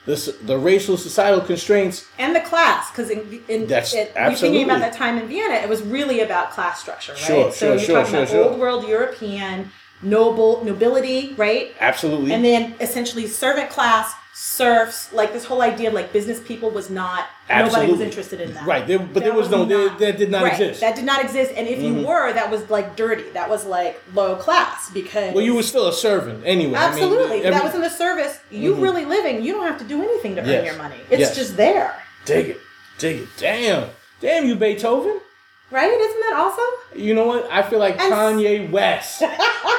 the 0.07 0.37
the 0.43 0.57
racial 0.59 0.97
societal 0.97 1.41
constraints. 1.41 2.07
And 2.19 2.35
the 2.35 2.41
class, 2.41 2.91
because 2.91 3.11
in, 3.11 3.43
in 3.49 3.67
That's- 3.67 3.95
it, 3.95 4.13
we're 4.15 4.35
thinking 4.35 4.65
about 4.65 4.81
that 4.81 4.93
time 4.95 5.19
in 5.19 5.27
Vienna, 5.27 5.55
it 5.55 5.69
was 5.69 5.83
really 5.83 6.21
about 6.21 6.51
class 6.53 6.81
structure, 6.81 7.13
right? 7.13 7.21
Sure, 7.21 7.53
so 7.53 7.57
sure, 7.59 7.69
you're 7.71 7.79
sure, 7.81 8.05
talking 8.05 8.15
about 8.15 8.51
old 8.51 8.59
world 8.61 8.89
European 8.89 9.71
noble 10.03 10.65
nobility, 10.65 11.35
right? 11.37 11.75
Absolutely. 11.81 12.33
And 12.33 12.45
then 12.45 12.75
essentially 12.81 13.27
servant 13.27 13.71
class, 13.71 14.13
serfs, 14.35 15.13
like 15.13 15.33
this 15.33 15.45
whole 15.45 15.63
idea 15.63 15.89
of 15.89 15.95
like 15.95 16.13
business 16.13 16.39
people 16.41 16.71
was 16.71 16.91
not 16.91 17.27
nobody 17.51 17.91
was 17.91 18.01
interested 18.01 18.41
in 18.41 18.55
that. 18.55 18.65
Right, 18.67 18.87
there- 18.87 18.99
but 19.01 19.15
there 19.25 19.33
That 19.33 19.35
was 19.35 19.51
no- 19.51 19.65
there- 19.65 19.89
that 19.89 20.17
did 20.19 20.31
not 20.31 20.45
right, 20.45 20.53
exist. 20.53 20.81
That 20.81 20.95
did 20.95 21.05
not 21.05 21.25
exist. 21.25 21.53
And 21.57 21.67
if 21.67 21.83
you 21.83 22.07
were, 22.07 22.33
that 22.33 22.49
was 22.51 22.69
like 22.71 22.95
dirty. 22.95 23.25
That 23.31 23.49
was 23.51 23.65
like 23.65 24.01
low 24.15 24.37
class 24.37 24.91
because 24.91 25.35
well, 25.35 25.43
you 25.45 25.55
were 25.57 25.63
still 25.65 25.89
a 25.89 25.93
servant 25.93 26.43
anyway. 26.47 26.79
I 26.79 26.91
mean, 26.91 27.03
Absolutely. 27.03 27.39
every- 27.39 27.51
that 27.51 27.65
was 27.65 27.75
in 27.75 27.81
the 27.81 27.91
service. 27.91 28.39
You 28.51 28.75
Mhm. 28.77 28.83
really 28.83 29.05
living, 29.07 29.43
you 29.43 29.55
don't 29.55 29.67
have 29.67 29.79
to 29.79 29.85
do 29.85 30.03
anything 30.03 30.37
to 30.37 30.43
earn 30.43 30.49
Yes. 30.49 30.65
your 30.67 30.77
money. 30.77 30.97
It's 31.11 31.21
Yes. 31.21 31.35
just 31.37 31.57
there. 31.57 31.95
dig 32.25 32.51
it, 32.51 32.61
dig 32.99 33.21
it. 33.23 33.29
Damn, 33.39 33.85
damn 34.21 34.45
you 34.47 34.55
Beethoven. 34.55 35.21
Right? 35.71 35.91
Isn't 35.91 36.21
that 36.21 36.35
awesome? 36.37 36.99
You 37.01 37.15
know 37.15 37.27
what? 37.27 37.49
I 37.51 37.63
feel 37.63 37.79
like 37.79 38.01
And- 38.01 38.13
Kanye 38.13 38.71
West 38.71 39.23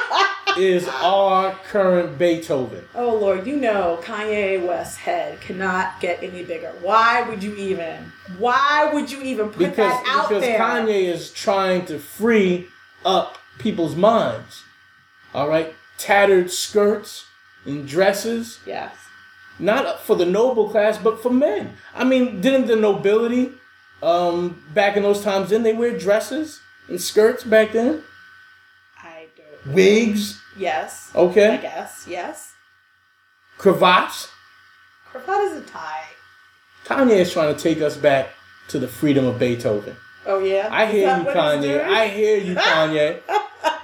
is 0.56 0.86
our 0.88 1.52
current 1.68 2.18
Beethoven. 2.18 2.84
Oh 2.94 3.14
Lord, 3.16 3.46
you 3.46 3.56
know 3.56 3.98
Kanye 4.02 4.64
West's 4.66 4.96
head 4.98 5.40
cannot 5.40 6.00
get 6.00 6.22
any 6.22 6.44
bigger. 6.44 6.72
Why 6.82 7.22
would 7.22 7.42
you 7.42 7.54
even? 7.56 8.12
Why 8.38 8.90
would 8.92 9.10
you 9.10 9.20
even 9.22 9.48
put 9.48 9.58
because 9.58 9.76
that 9.76 10.04
out 10.08 10.28
because 10.28 10.42
there? 10.42 10.58
Because 10.58 10.88
Kanye 10.88 11.04
is 11.04 11.32
trying 11.32 11.86
to 11.86 11.98
free 11.98 12.68
up 13.04 13.38
people's 13.58 13.96
minds. 13.96 14.62
All 15.34 15.48
right, 15.48 15.74
tattered 15.98 16.50
skirts 16.50 17.24
and 17.64 17.86
dresses, 17.86 18.58
Yes. 18.66 18.94
not 19.58 20.00
for 20.00 20.16
the 20.16 20.26
noble 20.26 20.68
class, 20.70 20.98
but 20.98 21.22
for 21.22 21.30
men. 21.30 21.76
I 21.94 22.04
mean, 22.04 22.40
didn't 22.40 22.66
the 22.66 22.74
nobility 22.76 23.52
um, 24.02 24.62
back 24.74 24.96
in 24.96 25.02
those 25.02 25.22
times? 25.22 25.48
Didn't 25.48 25.64
they 25.64 25.72
wear 25.74 25.96
dresses 25.96 26.60
and 26.88 27.00
skirts 27.00 27.44
back 27.44 27.72
then? 27.72 28.02
I 29.02 29.26
don't. 29.36 29.74
Wigs, 29.74 30.40
Yes. 30.56 31.10
Okay. 31.14 31.54
I 31.54 31.56
guess. 31.58 32.06
Yes. 32.08 32.52
cravats. 33.58 34.28
Cravat 35.06 35.40
is 35.44 35.62
a 35.62 35.64
tie. 35.66 36.04
Kanye 36.84 37.16
is 37.20 37.32
trying 37.32 37.54
to 37.54 37.60
take 37.60 37.80
us 37.80 37.96
back 37.96 38.28
to 38.68 38.78
the 38.78 38.88
freedom 38.88 39.24
of 39.26 39.38
Beethoven. 39.38 39.96
Oh 40.26 40.38
yeah. 40.40 40.68
I 40.70 40.84
Is 40.84 40.92
hear 40.92 41.16
you, 41.18 41.24
Kanye. 41.24 41.84
I 41.84 42.08
hear 42.08 42.36
you, 42.38 42.54
Kanye. 42.56 43.20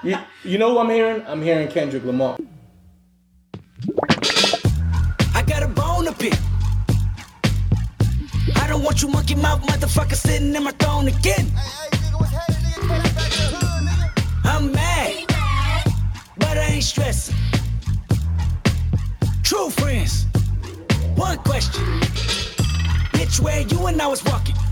you, 0.02 0.16
you 0.44 0.58
know 0.58 0.74
what 0.74 0.86
I'm 0.86 0.90
hearing? 0.92 1.24
I'm 1.26 1.42
hearing 1.42 1.68
Kendrick 1.68 2.04
Lamar. 2.04 2.36
Don't 8.76 8.84
want 8.84 9.00
you 9.00 9.08
monkey 9.08 9.34
mouth 9.34 9.62
motherfucker 9.62 10.14
sitting 10.14 10.54
in 10.54 10.62
my 10.62 10.70
throne 10.72 11.08
again. 11.08 11.50
I'm 14.44 14.70
mad, 14.70 15.24
but 16.36 16.58
I 16.58 16.66
ain't 16.74 16.84
stressing. 16.84 17.34
True 19.42 19.70
friends. 19.70 20.26
One 21.14 21.38
question. 21.38 21.84
Bitch, 23.14 23.40
where 23.40 23.62
you 23.62 23.86
and 23.86 24.02
I 24.02 24.08
was 24.08 24.22
walking. 24.24 24.56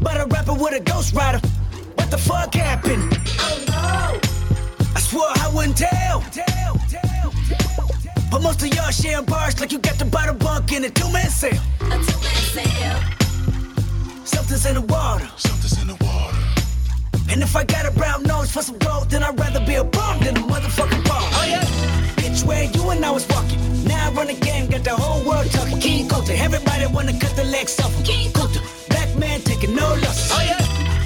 but 0.00 0.20
a 0.20 0.26
rapper 0.26 0.54
with 0.54 0.74
a 0.74 0.80
ghost 0.80 1.14
rider. 1.14 1.40
What 1.94 2.10
the 2.10 2.18
fuck 2.18 2.54
happened? 2.54 3.18
Oh 3.40 3.64
no, 3.68 4.20
I 4.94 5.00
swore 5.00 5.24
I 5.24 5.50
wouldn't 5.54 5.76
tell. 5.76 6.20
tell, 6.30 6.74
tell, 6.88 7.32
tell, 7.48 7.88
tell. 7.88 8.28
But 8.30 8.42
most 8.42 8.62
of 8.62 8.74
y'all 8.74 8.90
sharing 8.90 9.24
bars 9.24 9.60
like 9.60 9.72
you 9.72 9.78
got 9.78 9.98
to 9.98 10.04
buy 10.04 10.26
the 10.26 10.32
bunk 10.34 10.72
in 10.72 10.84
a 10.84 10.90
two-man 10.90 11.30
sale. 11.30 11.60
a 11.80 11.98
two-man 12.08 12.42
sale. 12.54 13.00
Something's 14.24 14.66
in 14.66 14.74
the 14.74 14.82
water. 14.82 15.28
Something's 15.36 15.80
in 15.80 15.88
the 15.88 15.96
water. 16.04 16.36
And 17.30 17.42
if 17.42 17.56
I 17.56 17.64
got 17.64 17.86
a 17.86 17.90
brown 17.90 18.22
nose 18.22 18.50
for 18.50 18.62
some 18.62 18.78
gold, 18.78 19.10
then 19.10 19.22
I'd 19.22 19.38
rather 19.38 19.64
be 19.64 19.74
a 19.74 19.84
bum 19.84 20.20
than 20.20 20.36
a 20.36 20.40
motherfucking 20.40 21.04
bum. 21.04 21.22
Oh 21.38 21.44
yeah. 21.48 21.64
Bitch, 22.16 22.44
where 22.44 22.64
you 22.64 22.90
and 22.90 23.04
I 23.04 23.10
was 23.10 23.26
walking. 23.28 23.60
Now 23.84 24.08
I 24.08 24.12
run 24.12 24.26
the 24.28 24.34
game, 24.34 24.68
got 24.68 24.84
the 24.84 24.90
the 24.90 25.02
whole 25.02 25.22
world 25.28 25.50
talking. 25.50 25.80
King 25.80 26.08
Kunta, 26.08 26.34
everybody 26.38 26.86
wanna 26.86 27.12
cut 27.18 27.34
the 27.36 27.44
legs 27.44 27.78
off 27.80 27.94
him. 27.94 28.04
King 28.04 28.30
Kunta, 28.32 28.60
man 29.18 29.40
taking 29.42 29.74
no 29.74 29.88
losses. 30.04 30.30
Oh 30.32 30.42
yeah. 30.42 30.58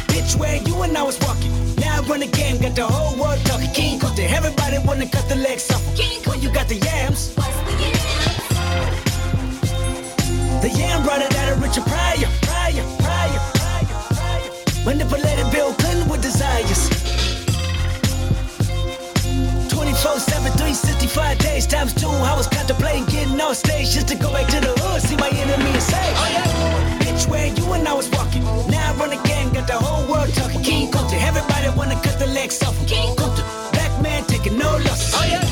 Bitch, 0.09 0.37
where 0.39 0.57
you 0.57 0.83
and 0.83 0.97
I 0.97 1.03
was 1.03 1.19
walking. 1.21 1.53
Now 1.77 1.99
I 1.99 2.01
run 2.07 2.21
the 2.21 2.27
game, 2.27 2.59
got 2.61 2.75
the 2.75 2.87
whole 2.87 3.17
world 3.21 3.39
talking. 3.45 3.71
King 3.73 3.99
Kunta, 4.01 4.27
everybody 4.31 4.79
wanna 4.85 5.07
cut 5.09 5.29
the 5.29 5.37
legs 5.37 5.71
off 5.71 5.83
him. 5.97 6.23
When 6.31 6.41
you 6.43 6.51
got 6.53 6.69
the 6.69 6.77
yams, 6.77 7.35
What's 7.37 7.57
the 7.69 7.73
yams? 7.83 8.01
the 10.63 10.71
yam 10.79 11.03
brought 11.05 11.23
it 11.23 11.35
out 11.37 11.53
of 11.53 11.63
Richard 11.63 11.85
Pryor, 11.85 12.29
Pryor, 12.43 12.85
Pryor, 12.99 13.41
Pryor, 13.59 14.01
Pryor. 14.15 14.85
Manipulated 14.85 15.51
Bill 15.53 15.73
Clinton 15.75 16.09
with 16.09 16.23
desires. 16.23 16.89
24 20.01 20.19
7, 20.21 20.53
365 20.53 21.39
days 21.39 21.67
times 21.67 21.93
two. 21.93 22.09
I 22.09 22.35
was 22.35 22.47
contemplating 22.47 23.05
getting 23.05 23.39
on 23.39 23.55
stage 23.55 23.91
just 23.91 24.09
to 24.09 24.17
go 24.17 24.33
back 24.33 24.47
to 24.49 24.59
the 24.59 24.73
hood, 24.81 25.03
see 25.03 25.17
my 25.17 25.29
enemy 25.29 25.71
and 25.77 25.83
say, 25.83 26.01
Oh 26.17 26.29
yeah, 26.33 26.99
bitch, 27.05 27.29
where 27.29 27.47
you 27.53 27.73
and 27.75 27.87
I 27.87 27.93
was 27.93 28.09
walking. 28.09 28.43
Now 28.73 28.93
I 28.93 28.97
run 28.97 29.11
the 29.11 29.21
game, 29.29 29.53
got 29.53 29.67
the 29.67 29.77
whole 29.77 30.09
world 30.11 30.33
talking. 30.33 30.63
King 30.63 30.91
Kunta, 30.91 31.21
everybody 31.21 31.69
wanna 31.77 32.01
cut 32.01 32.19
the 32.19 32.29
legs 32.29 32.63
off 32.63 32.79
him. 32.79 32.87
King 32.87 33.15
Kunta, 33.15 33.45
black 33.73 33.93
man 34.01 34.25
taking 34.25 34.57
no 34.57 34.71
losses. 34.89 35.13
Oh 35.15 35.27
yeah, 35.29 35.45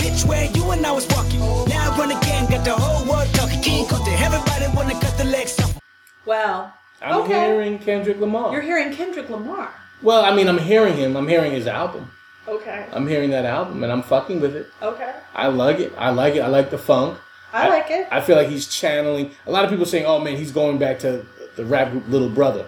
bitch, 0.00 0.24
where 0.24 0.46
you 0.48 0.70
and 0.70 0.86
I 0.86 0.92
was 0.92 1.06
walking. 1.08 1.40
Now 1.68 1.92
I 1.92 1.98
run 1.98 2.08
the 2.08 2.20
game, 2.24 2.48
got 2.48 2.64
the 2.64 2.72
whole 2.72 3.04
world 3.04 3.28
talking. 3.34 3.60
King 3.60 3.84
Kunta, 3.84 4.16
everybody 4.16 4.64
wanna 4.74 4.98
cut 4.98 5.12
the 5.18 5.24
legs 5.24 5.60
off 5.60 5.72
him. 5.74 5.80
Well, 6.24 6.72
I'm 7.02 7.20
okay. 7.20 7.52
hearing 7.52 7.78
Kendrick 7.78 8.18
Lamar. 8.18 8.50
You're 8.50 8.62
hearing 8.62 8.94
Kendrick 8.94 9.28
Lamar. 9.28 9.68
well, 10.00 10.24
I 10.24 10.34
mean, 10.34 10.48
I'm 10.48 10.58
hearing 10.58 10.96
him. 10.96 11.16
I'm 11.18 11.28
hearing 11.28 11.52
his 11.52 11.66
album. 11.66 12.10
Okay. 12.50 12.86
I'm 12.92 13.06
hearing 13.06 13.30
that 13.30 13.44
album, 13.44 13.82
and 13.84 13.92
I'm 13.92 14.02
fucking 14.02 14.40
with 14.40 14.56
it. 14.56 14.66
Okay. 14.82 15.14
I 15.34 15.46
like 15.46 15.78
it. 15.78 15.92
I 15.96 16.10
like 16.10 16.34
it. 16.34 16.40
I 16.40 16.48
like 16.48 16.70
the 16.70 16.78
funk. 16.78 17.18
I 17.52 17.68
like 17.68 17.90
it. 17.90 18.08
I 18.10 18.20
feel 18.20 18.36
like 18.36 18.48
he's 18.48 18.66
channeling. 18.66 19.30
A 19.46 19.50
lot 19.50 19.64
of 19.64 19.70
people 19.70 19.86
saying, 19.86 20.04
"Oh 20.06 20.18
man, 20.18 20.36
he's 20.36 20.52
going 20.52 20.78
back 20.78 20.98
to 21.00 21.24
the 21.56 21.64
rap 21.64 21.90
group 21.90 22.08
Little 22.08 22.28
Brother." 22.28 22.66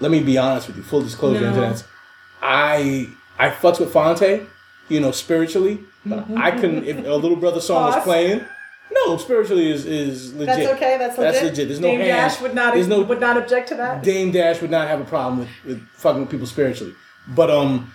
Let 0.00 0.10
me 0.10 0.20
be 0.22 0.36
honest 0.38 0.66
with 0.66 0.76
you. 0.76 0.82
Full 0.82 1.02
disclosure, 1.02 1.50
No. 1.50 1.76
I 2.40 3.08
I 3.38 3.50
fucks 3.50 3.78
with 3.78 3.92
Phonte, 3.92 4.46
you 4.88 5.00
know, 5.00 5.12
spiritually. 5.12 5.80
But 6.04 6.26
I 6.36 6.50
couldn't 6.50 6.84
if 6.84 6.98
a 6.98 7.14
Little 7.14 7.36
Brother 7.36 7.60
song 7.60 7.92
was 7.92 8.02
playing. 8.02 8.44
No, 8.90 9.16
spiritually 9.16 9.70
is 9.70 9.86
is 9.86 10.34
legit. 10.34 10.46
That's 10.56 10.72
okay. 10.72 10.98
That's 10.98 11.18
legit. 11.18 11.32
That's 11.32 11.44
legit. 11.44 11.68
There's 11.68 11.80
no 11.80 11.88
Dame 11.88 12.00
hands. 12.00 12.34
Dash 12.34 12.42
would 12.42 12.54
not. 12.54 12.74
There's 12.74 12.88
no 12.88 13.02
would 13.02 13.20
not 13.20 13.36
object 13.36 13.68
to 13.68 13.76
that. 13.76 14.02
Dame 14.02 14.32
Dash 14.32 14.60
would 14.60 14.70
not 14.70 14.88
have 14.88 15.00
a 15.00 15.04
problem 15.04 15.38
with, 15.40 15.48
with 15.64 15.88
fucking 15.94 16.20
with 16.22 16.30
people 16.30 16.46
spiritually. 16.46 16.94
But 17.28 17.50
um, 17.50 17.92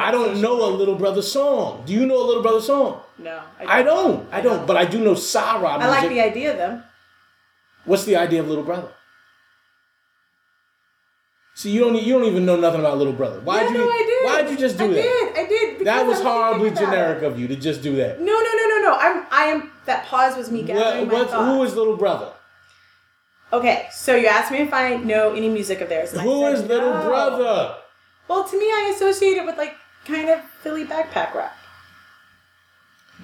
I 0.00 0.10
don't 0.10 0.36
so 0.36 0.40
know 0.40 0.58
sure. 0.58 0.72
a 0.72 0.74
Little 0.74 0.94
Brother 0.94 1.22
song. 1.22 1.82
Do 1.86 1.92
you 1.92 2.06
know 2.06 2.22
a 2.22 2.26
Little 2.26 2.42
Brother 2.42 2.60
song? 2.60 3.00
No, 3.18 3.40
I 3.58 3.82
don't. 3.82 4.32
I 4.32 4.40
don't. 4.40 4.66
But 4.66 4.76
I 4.76 4.84
do 4.84 4.98
know 5.02 5.14
Sarah. 5.14 5.68
I 5.68 5.88
like 5.88 6.08
the 6.08 6.20
idea 6.20 6.56
though. 6.56 6.82
What's 7.84 8.04
the 8.04 8.16
idea 8.16 8.40
of 8.40 8.48
Little 8.48 8.64
Brother? 8.64 8.88
See, 11.54 11.70
you 11.72 11.80
don't. 11.80 12.00
You 12.00 12.12
don't 12.18 12.24
even 12.24 12.46
know 12.46 12.56
nothing 12.56 12.80
about 12.80 12.98
Little 12.98 13.12
Brother. 13.12 13.40
Why'd 13.40 13.62
yeah, 13.66 13.72
you? 13.72 13.78
no, 13.78 13.90
I 13.90 13.96
did. 14.06 14.24
Why'd 14.26 14.50
you 14.50 14.56
just 14.56 14.78
do 14.78 14.84
I 14.84 14.88
that? 14.88 15.02
did. 15.02 15.38
I 15.38 15.46
did. 15.46 15.86
That 15.86 16.06
was 16.06 16.20
horribly 16.20 16.70
generic 16.70 17.22
of 17.24 17.38
you 17.38 17.48
to 17.48 17.56
just 17.56 17.82
do 17.82 17.96
that. 17.96 18.20
No, 18.20 18.32
no, 18.32 18.52
no, 18.56 18.68
no, 18.68 18.82
no. 18.82 18.96
I'm. 18.98 19.26
I 19.30 19.44
am. 19.46 19.72
That 19.86 20.04
pause 20.06 20.36
was 20.36 20.52
me 20.52 20.60
What, 20.60 20.66
gathering 20.68 21.08
my 21.08 21.24
thoughts. 21.24 21.32
who 21.32 21.62
is 21.64 21.74
Little 21.74 21.96
Brother? 21.96 22.32
Okay, 23.52 23.88
so 23.90 24.14
you 24.14 24.26
asked 24.26 24.52
me 24.52 24.58
if 24.58 24.74
I 24.74 24.96
know 24.96 25.32
any 25.32 25.48
music 25.48 25.80
of 25.80 25.88
theirs. 25.88 26.12
Who 26.12 26.42
said 26.42 26.52
is 26.52 26.62
Little 26.64 26.92
no. 26.92 27.08
Brother? 27.08 27.76
Well, 28.28 28.44
to 28.44 28.58
me, 28.58 28.66
I 28.66 28.92
associate 28.94 29.38
it 29.38 29.46
with 29.46 29.56
like 29.56 29.74
kind 30.04 30.28
of 30.28 30.40
Philly 30.62 30.84
backpack 30.84 31.34
rap. 31.34 31.56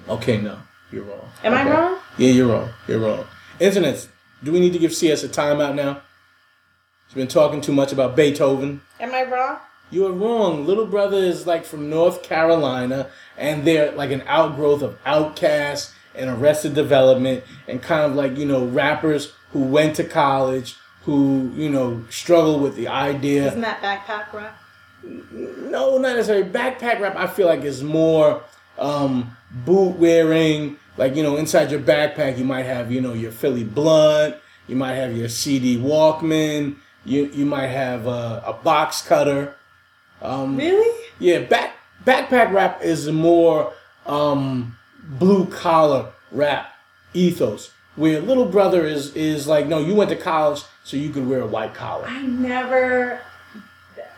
Okay, 0.08 0.40
no, 0.40 0.58
you're 0.90 1.04
wrong. 1.04 1.30
Am 1.44 1.54
I 1.54 1.70
wrong? 1.70 1.98
Yeah, 2.18 2.30
you're 2.30 2.48
wrong. 2.48 2.70
You're 2.88 3.00
wrong. 3.00 3.26
Internet. 3.60 4.08
Do 4.42 4.52
we 4.52 4.60
need 4.60 4.72
to 4.72 4.78
give 4.78 4.94
CS 4.94 5.24
a 5.24 5.28
timeout 5.28 5.74
now? 5.74 6.02
He's 7.06 7.14
been 7.14 7.28
talking 7.28 7.60
too 7.60 7.72
much 7.72 7.92
about 7.92 8.16
Beethoven. 8.16 8.80
Am 9.00 9.14
I 9.14 9.22
wrong? 9.22 9.58
You 9.90 10.06
are 10.06 10.12
wrong. 10.12 10.66
Little 10.66 10.86
Brother 10.86 11.18
is 11.18 11.46
like 11.46 11.64
from 11.64 11.88
North 11.88 12.22
Carolina, 12.22 13.10
and 13.38 13.64
they're 13.64 13.92
like 13.92 14.10
an 14.10 14.22
outgrowth 14.26 14.82
of 14.82 15.02
Outkast 15.04 15.92
and 16.14 16.30
Arrested 16.30 16.74
Development, 16.74 17.44
and 17.68 17.82
kind 17.82 18.02
of 18.02 18.14
like 18.14 18.36
you 18.36 18.46
know 18.46 18.66
rappers 18.66 19.32
who 19.52 19.60
went 19.60 19.96
to 19.96 20.04
college, 20.04 20.76
who 21.04 21.52
you 21.54 21.70
know 21.70 22.04
struggle 22.10 22.58
with 22.58 22.76
the 22.76 22.88
idea. 22.88 23.46
Isn't 23.46 23.60
that 23.60 23.82
backpack 23.82 24.32
rap? 24.32 24.58
No, 25.32 25.98
not 25.98 26.16
necessarily. 26.16 26.48
Backpack 26.48 27.00
rap, 27.00 27.16
I 27.16 27.26
feel 27.26 27.46
like 27.46 27.62
is 27.62 27.82
more 27.82 28.42
um, 28.78 29.36
boot 29.50 29.96
wearing. 29.98 30.76
Like 30.96 31.16
you 31.16 31.22
know, 31.22 31.36
inside 31.36 31.70
your 31.70 31.80
backpack, 31.80 32.38
you 32.38 32.44
might 32.44 32.64
have 32.64 32.90
you 32.92 33.00
know 33.00 33.12
your 33.12 33.32
Philly 33.32 33.64
blunt. 33.64 34.36
You 34.68 34.76
might 34.76 34.94
have 34.94 35.16
your 35.16 35.28
CD 35.28 35.76
Walkman. 35.76 36.76
You 37.04 37.26
you 37.26 37.44
might 37.44 37.66
have 37.68 38.06
uh, 38.06 38.42
a 38.46 38.52
box 38.52 39.02
cutter. 39.02 39.54
Um, 40.22 40.56
Really? 40.56 41.04
yeah, 41.18 41.40
back 41.40 41.74
backpack 42.04 42.52
rap 42.52 42.80
is 42.82 43.06
a 43.06 43.12
more 43.12 43.72
um, 44.06 44.76
blue 45.02 45.46
collar 45.46 46.12
rap 46.30 46.72
ethos. 47.12 47.70
Where 47.96 48.20
Little 48.20 48.46
Brother 48.46 48.86
is 48.86 49.14
is 49.14 49.46
like, 49.46 49.66
no, 49.66 49.78
you 49.80 49.94
went 49.94 50.10
to 50.10 50.16
college, 50.16 50.62
so 50.82 50.96
you 50.96 51.10
could 51.10 51.26
wear 51.28 51.40
a 51.40 51.46
white 51.46 51.74
collar. 51.74 52.06
I 52.08 52.22
never. 52.22 53.20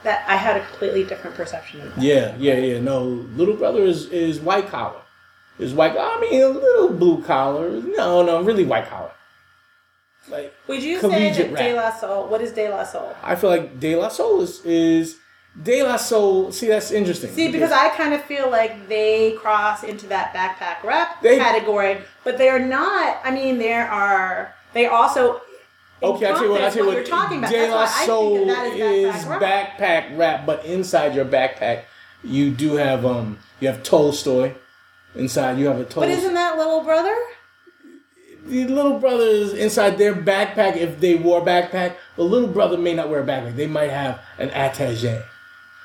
That 0.07 0.25
I 0.29 0.37
had 0.37 0.57
a 0.57 0.65
completely 0.65 1.03
different 1.03 1.35
perception 1.35 1.81
of 1.81 1.97
that. 1.97 2.01
Yeah, 2.03 2.37
yeah, 2.39 2.55
yeah. 2.55 2.79
No, 2.81 3.03
Little 3.41 3.57
Brother 3.57 3.83
is 3.83 4.07
is 4.11 4.39
white 4.39 4.69
collar. 4.69 5.01
Is 5.59 5.75
white. 5.75 5.97
I 5.99 6.21
mean, 6.21 6.41
a 6.43 6.49
little 6.49 6.91
blue 6.91 7.25
collar. 7.25 7.71
No, 7.71 8.23
no, 8.23 8.41
really 8.41 8.65
white 8.65 8.89
collar. 8.89 9.11
Like 10.29 10.55
Would 10.69 10.81
you 10.85 11.01
say 11.01 11.33
that 11.33 11.51
rap. 11.53 11.59
De 11.59 11.75
La 11.75 11.91
Soul? 11.93 12.29
What 12.29 12.41
is 12.41 12.53
De 12.53 12.69
La 12.69 12.85
Soul? 12.85 13.17
I 13.21 13.35
feel 13.35 13.51
like 13.51 13.81
De 13.81 13.97
La 13.97 14.07
Soul 14.07 14.43
is 14.43 14.65
is 14.65 15.17
De 15.61 15.83
La 15.83 15.97
Soul. 15.97 16.53
See, 16.53 16.69
that's 16.69 16.93
interesting. 16.93 17.31
See, 17.33 17.51
because 17.51 17.73
I 17.73 17.89
kind 17.89 18.15
of 18.15 18.23
feel 18.23 18.49
like 18.49 18.87
they 18.89 19.33
cross 19.33 19.83
into 19.83 20.07
that 20.07 20.33
backpack 20.33 20.85
rap 20.89 21.21
They- 21.21 21.39
category, 21.39 21.99
but 22.23 22.39
they're 22.39 22.65
not. 22.65 23.19
I 23.25 23.33
mean, 23.33 23.59
there 23.59 23.89
are. 23.91 24.55
They 24.73 24.87
also. 24.87 25.41
Okay, 26.03 26.27
I 26.27 26.33
tell 26.33 26.45
you 26.45 26.51
what. 26.51 26.61
I 26.63 26.71
tell 26.71 26.77
you 26.83 26.87
what. 26.87 26.97
you're 26.97 27.05
talking 27.05 27.39
about. 27.39 27.51
De 27.51 27.71
La 27.71 27.87
Soul 27.87 28.47
that 28.47 28.67
is 28.73 29.15
is 29.15 29.25
backpack 29.25 29.41
rap. 29.41 29.79
backpack 29.79 30.19
rap, 30.19 30.47
but 30.47 30.65
inside 30.65 31.15
your 31.15 31.25
backpack, 31.25 31.85
you 32.23 32.51
do 32.51 32.75
have 32.75 33.07
um, 33.07 33.39
you 33.61 33.69
have 33.69 33.83
Tolstoy. 33.83 34.55
Inside, 35.15 35.59
you 35.59 35.67
have 35.67 35.81
a 35.81 35.85
Tolstoy. 35.85 36.01
But 36.01 36.09
isn't 36.11 36.35
that 36.35 36.59
little 36.59 36.83
brother? 36.83 37.17
the 38.49 38.65
little 38.67 38.99
brothers 38.99 39.53
inside 39.55 39.99
their 39.99 40.15
backpack, 40.15 40.77
if 40.77 41.01
they 41.01 41.17
wore 41.17 41.43
a 41.43 41.45
backpack, 41.45 41.97
the 42.17 42.23
little 42.23 42.49
brother 42.49 42.79
may 42.79 42.95
not 42.95 43.09
wear 43.09 43.21
a 43.21 43.27
backpack. 43.27 43.57
They 43.57 43.67
might 43.67 43.91
have 43.91 44.21
an 44.39 44.51
attaché. 44.51 45.25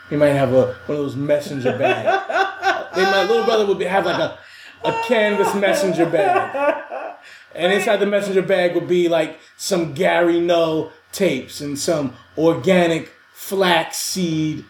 He 0.10 0.15
might 0.15 0.30
have 0.30 0.54
a 0.54 0.74
one 0.86 0.97
of 0.97 0.97
those 0.97 1.15
messenger 1.15 1.78
bags. 1.78 2.06
they 2.95 3.04
might 3.04 3.24
little 3.24 3.45
brother 3.45 3.65
would 3.65 3.80
be, 3.80 3.86
have 3.86 4.06
like 4.06 4.19
a 4.19 4.38
a 4.84 4.91
canvas 5.04 5.54
messenger 5.56 6.08
bag, 6.08 7.11
and 7.55 7.73
inside 7.73 7.97
the 7.97 8.05
messenger 8.05 8.41
bag 8.41 8.75
would 8.75 8.87
be 8.87 9.09
like 9.09 9.39
some 9.57 9.93
Gary 9.93 10.39
No 10.39 10.91
tapes 11.11 11.61
and 11.61 11.77
some 11.77 12.15
organic 12.37 13.11
flaxseed. 13.33 14.65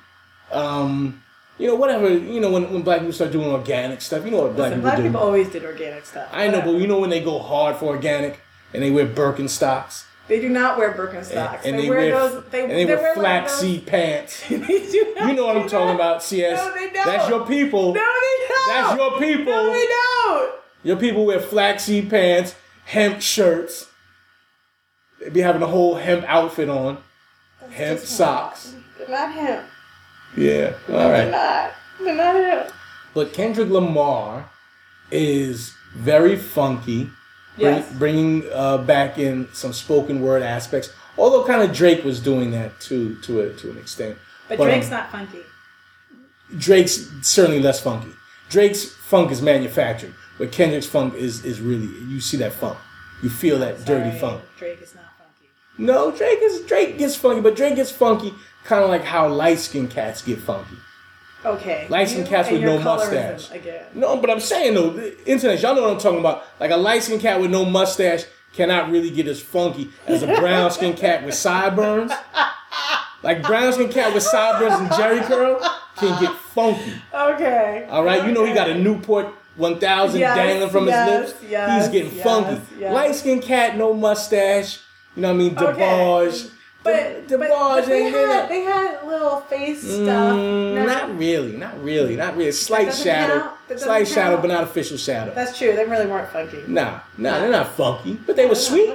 Um, 0.51 1.23
you 1.57 1.67
know, 1.67 1.75
whatever. 1.75 2.09
You 2.09 2.39
know, 2.39 2.51
when, 2.51 2.71
when 2.73 2.81
black 2.81 2.99
people 2.99 3.13
start 3.13 3.31
doing 3.31 3.47
organic 3.47 4.01
stuff, 4.01 4.25
you 4.25 4.31
know 4.31 4.43
what 4.43 4.55
black 4.55 4.71
Listen, 4.71 4.79
people 4.79 4.81
black 4.81 4.97
do. 4.97 5.03
people 5.03 5.21
always 5.21 5.49
did 5.49 5.63
organic 5.63 6.05
stuff. 6.05 6.29
I 6.31 6.47
know, 6.47 6.61
but 6.61 6.71
you 6.71 6.87
know 6.87 6.99
when 6.99 7.09
they 7.09 7.23
go 7.23 7.39
hard 7.39 7.75
for 7.75 7.85
organic 7.85 8.41
and 8.73 8.81
they 8.81 8.91
wear 8.91 9.05
Birkenstocks 9.05 10.05
they 10.31 10.39
do 10.39 10.47
not 10.47 10.77
wear 10.77 10.91
and, 10.91 10.97
Birkenstocks. 10.97 11.65
and 11.65 11.77
they, 11.77 11.83
they, 11.83 11.89
wear, 11.89 11.97
wear 11.97 12.29
those. 12.29 12.43
They, 12.51 12.61
and 12.61 12.71
they, 12.71 12.85
they 12.85 12.95
wear 12.95 13.15
wear 13.17 13.41
like 13.43 13.85
pants. 13.85 14.43
They 14.49 14.57
do 14.59 15.13
not 15.17 15.27
You 15.27 15.33
know 15.35 15.45
what 15.45 15.57
I'm 15.57 15.67
talking 15.67 15.93
about, 15.93 16.23
CS. 16.23 16.57
No, 16.57 16.73
they 16.73 16.89
don't. 16.89 17.05
That's 17.05 17.29
your 17.29 17.45
people. 17.45 17.93
No, 17.93 18.01
they 18.01 18.47
don't. 18.47 18.67
That's 18.69 18.97
your 18.97 19.19
people. 19.19 19.53
No, 19.53 19.73
they 19.73 19.87
don't. 19.87 20.55
Your 20.83 20.95
people 20.95 21.25
wear 21.25 21.41
flaxseed 21.41 22.09
pants, 22.09 22.55
hemp 22.91 23.21
shirts. 23.21 23.87
They 25.19 25.29
be 25.29 25.39
having 25.41 25.61
a 25.61 25.67
whole 25.67 25.95
hemp 25.95 26.25
outfit 26.27 26.67
on, 26.69 26.97
hemp 27.71 27.99
socks. 27.99 28.75
They're 28.97 29.07
not 29.09 29.33
him. 29.33 29.63
Yeah, 30.35 30.73
all 30.89 30.95
They're 31.09 31.31
not. 31.31 31.71
They're 31.99 32.15
not 32.15 32.35
him. 32.35 32.73
But 33.13 33.33
Kendrick 33.33 33.69
Lamar 33.69 34.49
is 35.11 35.73
very 35.95 36.35
funky. 36.35 37.03
bring- 37.57 37.75
Yes. 37.75 37.91
bringing 37.99 38.43
uh, 38.53 38.77
back 38.79 39.17
in 39.17 39.47
some 39.53 39.73
spoken 39.73 40.21
word 40.21 40.41
aspects. 40.41 40.89
Although 41.17 41.43
kind 41.43 41.61
of 41.61 41.75
Drake 41.75 42.03
was 42.05 42.19
doing 42.21 42.51
that 42.51 42.79
too, 42.79 43.17
to 43.23 43.41
a, 43.41 43.53
to 43.55 43.69
an 43.71 43.77
extent. 43.77 44.17
But 44.47 44.59
um, 44.59 44.67
Drake's 44.67 44.89
not 44.89 45.11
funky. 45.11 45.41
Drake's 46.57 47.09
certainly 47.21 47.59
less 47.61 47.81
funky. 47.81 48.11
Drake's 48.49 48.85
funk 48.85 49.31
is 49.31 49.41
manufactured, 49.41 50.13
but 50.41 50.51
Kendrick's 50.51 50.87
funk 50.87 51.13
is 51.13 51.45
is 51.45 51.61
really 51.61 51.85
you 52.09 52.19
see 52.19 52.35
that 52.37 52.51
funk, 52.51 52.75
you 53.21 53.29
feel 53.29 53.59
that 53.59 53.85
dirty 53.85 54.17
funk. 54.17 54.41
Drake 54.57 54.81
is 54.81 54.95
not 54.95 55.05
funky. 55.15 55.51
No, 55.77 56.09
Drake 56.09 56.39
is 56.41 56.61
Drake 56.61 56.97
gets 56.97 57.15
funky, 57.15 57.41
but 57.41 57.55
Drake 57.55 57.75
gets 57.75 57.91
funky 57.91 58.33
kind 58.63 58.83
of 58.83 58.89
like 58.89 59.03
how 59.03 59.27
light 59.27 59.59
skinned 59.59 59.91
cats 59.91 60.23
get 60.23 60.39
funky. 60.39 60.77
Okay. 61.45 61.85
Light 61.89 62.09
skinned 62.09 62.25
cats 62.25 62.49
with 62.49 62.63
no 62.63 62.79
mustache. 62.79 63.51
Again. 63.51 63.85
No, 63.93 64.17
but 64.17 64.31
I'm 64.31 64.39
saying 64.39 64.73
though, 64.73 64.89
the 64.89 65.29
internet, 65.29 65.61
y'all 65.61 65.75
know 65.75 65.83
what 65.83 65.91
I'm 65.91 65.99
talking 65.99 66.19
about. 66.19 66.43
Like 66.59 66.71
a 66.71 66.77
light 66.77 67.03
skinned 67.03 67.21
cat 67.21 67.39
with 67.39 67.51
no 67.51 67.63
mustache 67.63 68.25
cannot 68.51 68.89
really 68.89 69.11
get 69.11 69.27
as 69.27 69.39
funky 69.39 69.91
as 70.07 70.23
a 70.23 70.25
brown 70.25 70.71
skinned 70.71 70.97
cat 70.97 71.23
with 71.23 71.35
sideburns. 71.35 72.11
Like 73.21 73.43
brown 73.43 73.73
skinned 73.73 73.91
cat 73.91 74.11
with 74.11 74.23
sideburns 74.23 74.73
and 74.73 74.89
Jheri 74.89 75.21
curl 75.21 75.59
can 75.97 76.19
get 76.19 76.33
funky. 76.35 76.95
Okay. 77.13 77.85
All 77.91 78.03
right, 78.03 78.25
you 78.25 78.31
know 78.31 78.43
he 78.43 78.55
got 78.55 78.67
a 78.67 78.73
Newport 78.73 79.35
1000 79.55 80.19
Yes, 80.19 80.35
dangling 80.37 80.69
from 80.69 80.87
yes, 80.87 81.09
his 81.09 81.33
lips. 81.41 81.43
yes, 81.51 81.83
He's 81.85 81.91
getting 81.91 82.11
funky. 82.21 82.61
Light 82.85 83.15
skinned 83.15 83.41
cat, 83.43 83.77
no 83.77 83.93
mustache. 83.93 84.79
You 85.15 85.21
know 85.23 85.29
what 85.29 85.33
I 85.33 85.37
mean? 85.37 85.57
Okay. 85.57 86.47
But, 86.83 87.27
the 87.27 87.37
but, 87.37 87.49
but 87.49 87.85
they 87.85 88.09
had, 88.09 88.49
they 88.49 88.61
had 88.61 89.03
little 89.05 89.41
face 89.41 89.81
stuff. 89.83 89.97
Mm, 90.35 90.73
No, 90.73 90.85
not 90.85 91.15
really, 91.15 91.55
not 91.55 91.83
really, 91.83 92.15
not 92.15 92.35
really. 92.35 92.51
Slight 92.51 92.91
shadow, 92.91 93.51
count? 93.67 93.79
Slight 93.79 94.07
shadow, 94.07 94.31
count? 94.37 94.41
but 94.41 94.47
not 94.47 94.63
official 94.63 94.97
shadow. 94.97 95.31
That's 95.35 95.55
true. 95.55 95.75
They 95.75 95.85
really 95.85 96.07
weren't 96.07 96.29
funky. 96.29 96.63
Nah, 96.67 97.01
nah, 97.19 97.37
they're 97.39 97.51
not 97.51 97.67
funky, 97.73 98.13
but 98.25 98.35
they 98.35 98.47
were 98.47 98.55
sweet. 98.55 98.89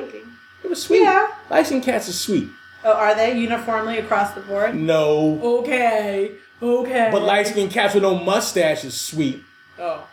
They 0.65 0.69
were 0.69 0.75
sweet. 0.75 1.03
Yeah. 1.03 1.29
Light 1.49 1.65
skinned 1.67 1.85
cats 1.85 2.09
are 2.09 2.13
sweet. 2.13 2.49
Oh, 2.83 2.93
are 2.93 3.15
they 3.15 3.39
uniformly 3.39 3.99
across 3.99 4.33
the 4.33 4.41
board? 4.41 4.75
No, 4.75 5.39
Okay. 5.61 6.33
Okay. 6.61 7.09
but 7.13 7.23
light 7.23 7.47
skinned 7.47 7.71
cats 7.71 7.95
with 7.95 8.03
no 8.03 8.17
mustache 8.19 8.85
is 8.85 9.01
sweet. 9.01 9.45
Oh. 9.79 10.09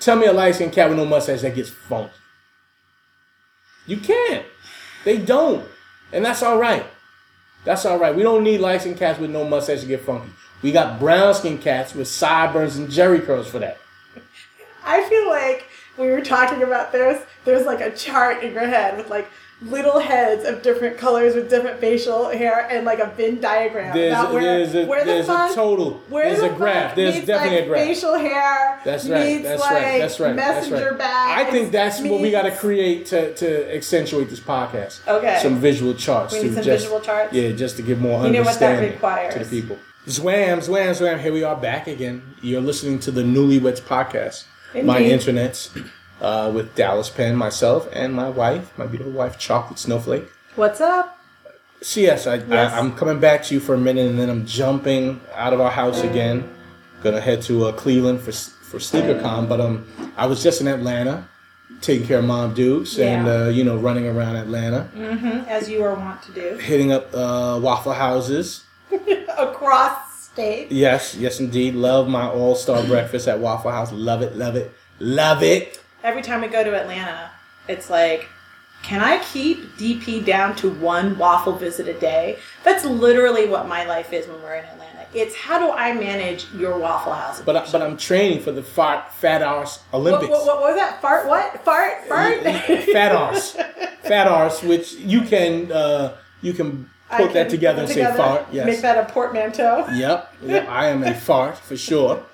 Tell 0.00 0.16
me 0.16 0.26
a 0.26 0.32
light 0.32 0.54
skinned 0.54 0.72
cat 0.72 0.88
with 0.88 0.98
no 0.98 1.04
mustache 1.04 1.42
that 1.42 1.54
gets 1.54 1.70
funky. 1.70 2.12
You 3.86 3.98
can't. 3.98 4.46
They 5.04 5.18
don't. 5.18 5.66
And 6.12 6.24
that's 6.24 6.42
all 6.42 6.58
right. 6.58 6.86
That's 7.64 7.84
all 7.84 7.98
right. 7.98 8.14
We 8.14 8.22
don't 8.22 8.42
need 8.42 8.58
light 8.58 8.80
skinned 8.80 8.96
cats 8.96 9.18
with 9.18 9.30
no 9.30 9.44
mustache 9.44 9.80
to 9.80 9.86
get 9.86 10.00
funky. 10.00 10.30
We 10.62 10.72
got 10.72 10.98
brown 10.98 11.34
skinned 11.34 11.60
cats 11.60 11.94
with 11.94 12.08
sideburns 12.08 12.76
and 12.76 12.88
Jheri 12.88 13.24
curls 13.24 13.48
for 13.48 13.58
that. 13.58 13.78
I 14.84 15.02
feel 15.08 15.28
like 15.28 15.68
we 15.98 16.08
were 16.08 16.22
talking 16.22 16.62
about 16.62 16.92
this, 16.92 17.22
there's 17.44 17.66
like 17.66 17.80
a 17.80 17.94
chart 17.94 18.42
in 18.42 18.54
your 18.54 18.66
head 18.66 18.96
with 18.96 19.10
like 19.10 19.28
little 19.62 19.98
heads 19.98 20.44
of 20.44 20.62
different 20.62 20.96
colors 20.96 21.34
with 21.34 21.50
different 21.50 21.80
facial 21.80 22.30
hair 22.30 22.66
and 22.70 22.86
like 22.86 22.98
a 22.98 23.06
Venn 23.08 23.40
diagram. 23.40 23.94
There's, 23.94 24.12
about 24.12 24.32
where, 24.32 24.42
there's, 24.42 24.74
a, 24.74 24.86
where 24.86 25.04
the 25.04 25.12
there's 25.12 25.26
fun- 25.26 25.52
a 25.52 25.54
total. 25.54 25.94
Where 26.08 26.28
There's 26.28 26.40
the 26.40 26.54
a 26.54 26.56
graph. 26.56 26.94
There's 26.94 27.16
meets, 27.16 27.26
definitely 27.26 27.56
like, 27.58 27.64
a 27.64 27.68
graph. 27.68 27.86
Facial 27.86 28.14
hair. 28.14 28.80
That's 28.84 29.08
right. 29.08 29.26
meets, 29.26 29.42
That's 29.44 29.60
like, 29.60 29.72
right. 29.72 29.98
That's 29.98 30.20
right. 30.20 30.36
That's 30.36 30.68
Messenger 30.70 30.90
right. 30.90 30.98
bags. 30.98 31.48
I 31.48 31.50
think 31.50 31.72
that's 31.72 32.00
what 32.00 32.20
we 32.20 32.30
got 32.30 32.42
to 32.42 32.56
create 32.56 33.06
to, 33.06 33.34
to 33.34 33.74
accentuate 33.74 34.30
this 34.30 34.40
podcast. 34.40 35.06
Okay. 35.06 35.38
Some 35.42 35.58
visual 35.58 35.94
charts. 35.94 36.32
We 36.32 36.44
need 36.44 36.54
some 36.54 36.64
just, 36.64 36.84
visual 36.84 37.00
charts? 37.00 37.32
Yeah, 37.34 37.52
just 37.52 37.76
to 37.76 37.82
give 37.82 38.00
more 38.00 38.24
You 38.24 38.32
know 38.32 38.42
what 38.42 38.58
that 38.58 38.78
understanding 38.78 39.32
to 39.32 39.44
the 39.44 39.60
people. 39.60 39.78
Zwam, 40.06 40.58
zwam, 40.60 40.94
zwam. 40.94 41.20
Here 41.20 41.32
we 41.32 41.44
are 41.44 41.56
back 41.56 41.86
again. 41.86 42.22
You're 42.40 42.62
listening 42.62 42.98
to 43.00 43.10
the 43.10 43.22
Newlyweds 43.22 43.82
podcast. 43.82 44.44
My 44.72 45.00
internets 45.02 45.76
uh, 46.20 46.50
with 46.54 46.74
Dallas 46.74 47.10
Penn, 47.10 47.36
myself, 47.36 47.88
and 47.92 48.12
my 48.14 48.28
wife, 48.28 48.76
my 48.78 48.86
beautiful 48.86 49.12
wife, 49.12 49.38
Chocolate 49.38 49.78
Snowflake. 49.78 50.24
What's 50.56 50.80
up? 50.80 51.16
So 51.82 52.00
yes, 52.00 52.26
I, 52.26 52.34
Yes. 52.36 52.72
I 52.72 52.78
I'm 52.78 52.94
coming 52.94 53.20
back 53.20 53.42
to 53.44 53.54
you 53.54 53.60
for 53.60 53.74
a 53.74 53.78
minute, 53.78 54.06
and 54.08 54.18
then 54.18 54.28
I'm 54.28 54.44
jumping 54.46 55.20
out 55.34 55.52
of 55.52 55.60
our 55.60 55.70
house 55.70 56.02
again. 56.02 56.48
Gonna 57.02 57.20
head 57.20 57.40
to 57.42 57.66
uh, 57.66 57.72
Cleveland 57.72 58.20
for 58.20 58.32
for 58.32 58.78
SneakerCon, 58.78 59.48
but 59.48 59.60
um, 59.60 59.86
I 60.16 60.26
was 60.26 60.42
just 60.42 60.60
in 60.60 60.68
Atlanta, 60.68 61.26
taking 61.80 62.06
care 62.06 62.18
of 62.18 62.24
Mom 62.26 62.52
Dukes, 62.54 62.98
and 62.98 63.26
uh, 63.26 63.48
you 63.48 63.64
know, 63.64 63.76
running 63.78 64.06
around 64.06 64.36
Atlanta, 64.36 64.88
As 65.48 65.70
you 65.70 65.82
are 65.82 65.94
wont 65.94 66.22
to 66.24 66.32
do. 66.32 66.56
hitting 66.58 66.92
up 66.92 67.12
uh, 67.14 67.58
Waffle 67.62 67.94
Houses. 67.94 68.64
Across 69.38 70.24
state. 70.24 70.70
Yes, 70.70 71.14
yes, 71.14 71.40
indeed. 71.40 71.74
Love 71.74 72.08
my 72.08 72.28
All 72.28 72.54
Star 72.54 72.84
breakfast 72.84 73.26
at 73.28 73.38
Waffle 73.38 73.70
House. 73.70 73.90
Love 73.92 74.20
it, 74.22 74.36
love 74.36 74.56
it, 74.56 74.72
love 74.98 75.42
it. 75.42 75.80
Every 76.02 76.22
time 76.22 76.40
we 76.40 76.48
go 76.48 76.64
to 76.64 76.80
Atlanta, 76.80 77.30
it's 77.68 77.90
like, 77.90 78.28
can 78.82 79.00
I 79.02 79.22
keep 79.24 79.76
DP 79.76 80.24
down 80.24 80.56
to 80.56 80.70
one 80.70 81.18
waffle 81.18 81.52
visit 81.52 81.88
a 81.88 81.98
day? 81.98 82.38
That's 82.64 82.84
literally 82.84 83.46
what 83.46 83.68
my 83.68 83.84
life 83.84 84.12
is 84.12 84.26
when 84.26 84.42
we're 84.42 84.54
in 84.54 84.64
Atlanta. 84.64 85.06
It's 85.12 85.34
how 85.36 85.58
do 85.58 85.70
I 85.70 85.92
manage 85.92 86.46
your 86.54 86.78
Waffle 86.78 87.12
House? 87.12 87.40
But 87.40 87.56
I, 87.56 87.70
but 87.70 87.82
I'm 87.82 87.96
training 87.96 88.42
for 88.42 88.52
the 88.52 88.62
fat 88.62 89.12
fat 89.14 89.42
arse 89.42 89.78
what, 89.90 90.00
Olympics. 90.00 90.30
what, 90.30 90.46
what 90.46 90.60
was 90.60 90.76
that? 90.76 91.02
Fart? 91.02 91.26
What? 91.26 91.64
Fart? 91.64 92.04
Fart? 92.06 92.42
fat 92.42 93.12
arse, 93.12 93.52
fat 94.02 94.28
arse, 94.28 94.62
which 94.62 94.94
you 94.94 95.22
can 95.22 95.72
uh, 95.72 96.16
you 96.42 96.52
can 96.52 96.88
put 97.16 97.32
that 97.32 97.50
together 97.50 97.80
and 97.80 97.88
put 97.88 97.94
say 97.94 98.16
fart. 98.16 98.46
Yes. 98.52 98.66
Make 98.66 98.80
that 98.82 98.98
a 98.98 99.12
portmanteau. 99.12 99.86
Yep, 99.92 100.34
yep, 100.42 100.68
I 100.68 100.86
am 100.88 101.02
a 101.02 101.14
fart 101.14 101.58
for 101.58 101.76
sure. 101.76 102.24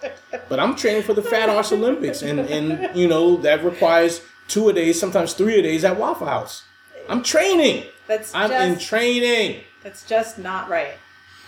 But 0.49 0.61
I'm 0.61 0.77
training 0.77 1.03
for 1.03 1.15
the 1.15 1.23
Fat 1.23 1.49
Arse 1.49 1.73
Olympics, 1.73 2.23
and 2.23 2.41
and 2.41 2.97
you 2.97 3.09
know 3.09 3.37
that 3.39 3.65
requires 3.65 4.23
two 4.49 4.69
a 4.69 4.73
days, 4.73 4.99
sometimes 5.01 5.33
three 5.33 5.59
a 5.59 5.63
days 5.63 5.85
at 5.85 5.97
Waffle 5.97 6.27
House. 6.27 6.65
I'm 7.09 7.23
training. 7.23 7.85
That's 8.07 8.35
I'm 8.35 8.51
just, 8.51 8.67
in 8.67 8.79
training. 8.79 9.63
That's 9.83 10.07
just 10.07 10.39
not 10.39 10.69
right. 10.69 10.95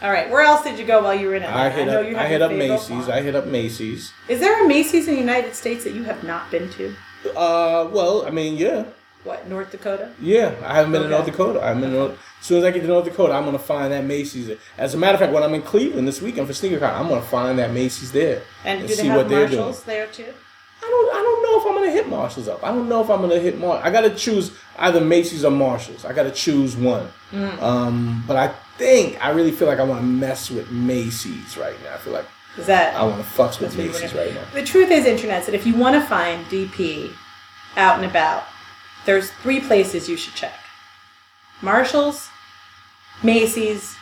All 0.01 0.13
right, 0.13 0.31
where 0.31 0.43
else 0.43 0.63
did 0.63 0.79
you 0.79 0.85
go 0.85 1.03
while 1.03 1.15
you 1.15 1.27
were 1.27 1.35
in 1.35 1.43
Atlanta? 1.43 1.59
I 1.61 1.71
hit 1.71 1.89
up. 1.89 2.17
I 2.17 2.29
hit 2.29 2.43
up 2.43 2.53
Macy's. 2.53 3.09
I 3.09 3.21
hit 3.21 3.35
up 3.35 3.47
Macy's. 3.47 4.13
Is 4.29 4.39
there 4.39 4.65
a 4.65 4.69
Macy's 4.69 5.09
in 5.09 5.15
the 5.15 5.21
United 5.21 5.57
States 5.57 5.83
that 5.85 5.93
you 5.93 6.05
have 6.05 6.23
not 6.23 6.51
been 6.53 6.71
to? 6.71 6.95
Uh, 7.37 7.89
well, 7.93 8.25
I 8.25 8.31
mean, 8.31 8.57
yeah, 8.57 8.85
What, 9.29 9.47
North 9.47 9.71
Dakota? 9.71 10.11
yeah. 10.23 10.55
I 10.65 10.75
haven't 10.77 10.93
been 10.93 11.03
to 11.03 11.07
Okay. 11.09 11.17
North 11.17 11.27
Dakota. 11.27 11.63
I'm 11.63 11.85
in 11.85 11.93
North. 11.93 12.13
As 12.41 12.47
soon 12.47 12.59
as 12.59 12.65
I 12.65 12.71
get 12.71 12.81
to 12.81 12.87
North 12.87 13.05
Dakota, 13.05 13.35
I'm 13.35 13.45
gonna 13.45 13.59
find 13.59 13.93
that 13.93 14.05
Macy's. 14.05 14.51
As 14.79 14.95
a 14.95 14.97
matter 14.97 15.15
of 15.15 15.21
fact, 15.21 15.33
when 15.35 15.43
I'm 15.43 15.53
in 15.55 15.61
Cleveland 15.63 16.09
this 16.09 16.23
weekend 16.23 16.47
for 16.47 16.55
SneakerCon, 16.55 16.95
I'm 16.95 17.09
gonna 17.09 17.21
find 17.21 17.59
that 17.59 17.73
Macy's 17.73 18.11
there 18.11 18.41
And, 18.65 18.81
do 18.81 18.87
they 18.87 18.95
see 18.95 19.07
have 19.09 19.17
what 19.19 19.29
they're 19.29 19.47
doing. 19.47 19.61
Marshalls 19.61 19.83
there 19.85 20.07
too? 20.07 20.33
I 20.83 20.87
don't. 20.89 21.11
I 21.15 21.23
don't 21.23 21.43
know 21.43 21.61
if 21.61 21.67
I'm 21.67 21.75
gonna 21.75 21.91
hit 21.93 22.09
Marshalls 22.09 22.49
up. 22.49 22.65
I 22.65 22.69
don't 22.69 22.89
know 22.89 23.03
if 23.03 23.11
I'm 23.11 23.21
gonna 23.21 23.39
hit 23.39 23.59
Mar. 23.59 23.81
I 23.85 23.91
gotta 23.91 24.11
choose 24.11 24.53
either 24.79 25.01
Macy's 25.03 25.45
or 25.45 25.51
Marshalls. 25.51 26.05
I 26.07 26.13
gotta 26.15 26.31
choose 26.31 26.75
one. 26.77 27.09
Mm. 27.33 27.61
Um, 27.61 28.25
but 28.27 28.37
I 28.37 28.49
think 28.79 29.23
I 29.23 29.31
really 29.31 29.51
feel 29.51 29.69
like 29.69 29.79
I 29.81 29.83
want 29.85 30.01
to 30.01 30.07
mess 30.07 30.51
with 30.51 30.71
Macy's 30.71 31.57
right 31.59 31.75
now. 31.85 31.95
I 31.95 31.99
feel 31.99 32.13
like 32.15 32.27
Is 32.57 32.67
that 32.67 32.95
I 32.95 33.03
want 33.05 33.19
to 33.19 33.25
fuck 33.25 33.51
with 33.61 33.75
That's 33.75 33.77
what 33.77 33.85
you 33.85 33.91
Macy's 33.93 34.15
right 34.15 34.33
now. 34.33 34.45
The 34.55 34.63
truth 34.65 34.91
is, 34.91 35.05
internet, 35.05 35.45
that 35.47 35.55
if 35.55 35.67
you 35.67 35.75
want 35.75 35.97
to 35.97 36.01
find 36.09 36.47
DP 36.47 37.11
out 37.77 37.97
and 37.97 38.07
about, 38.07 38.45
there's 39.07 39.31
three 39.43 39.61
places 39.61 40.09
you 40.09 40.17
should 40.17 40.35
check: 40.35 40.55
Marshalls, 41.63 42.29
Macy's, 43.23 43.97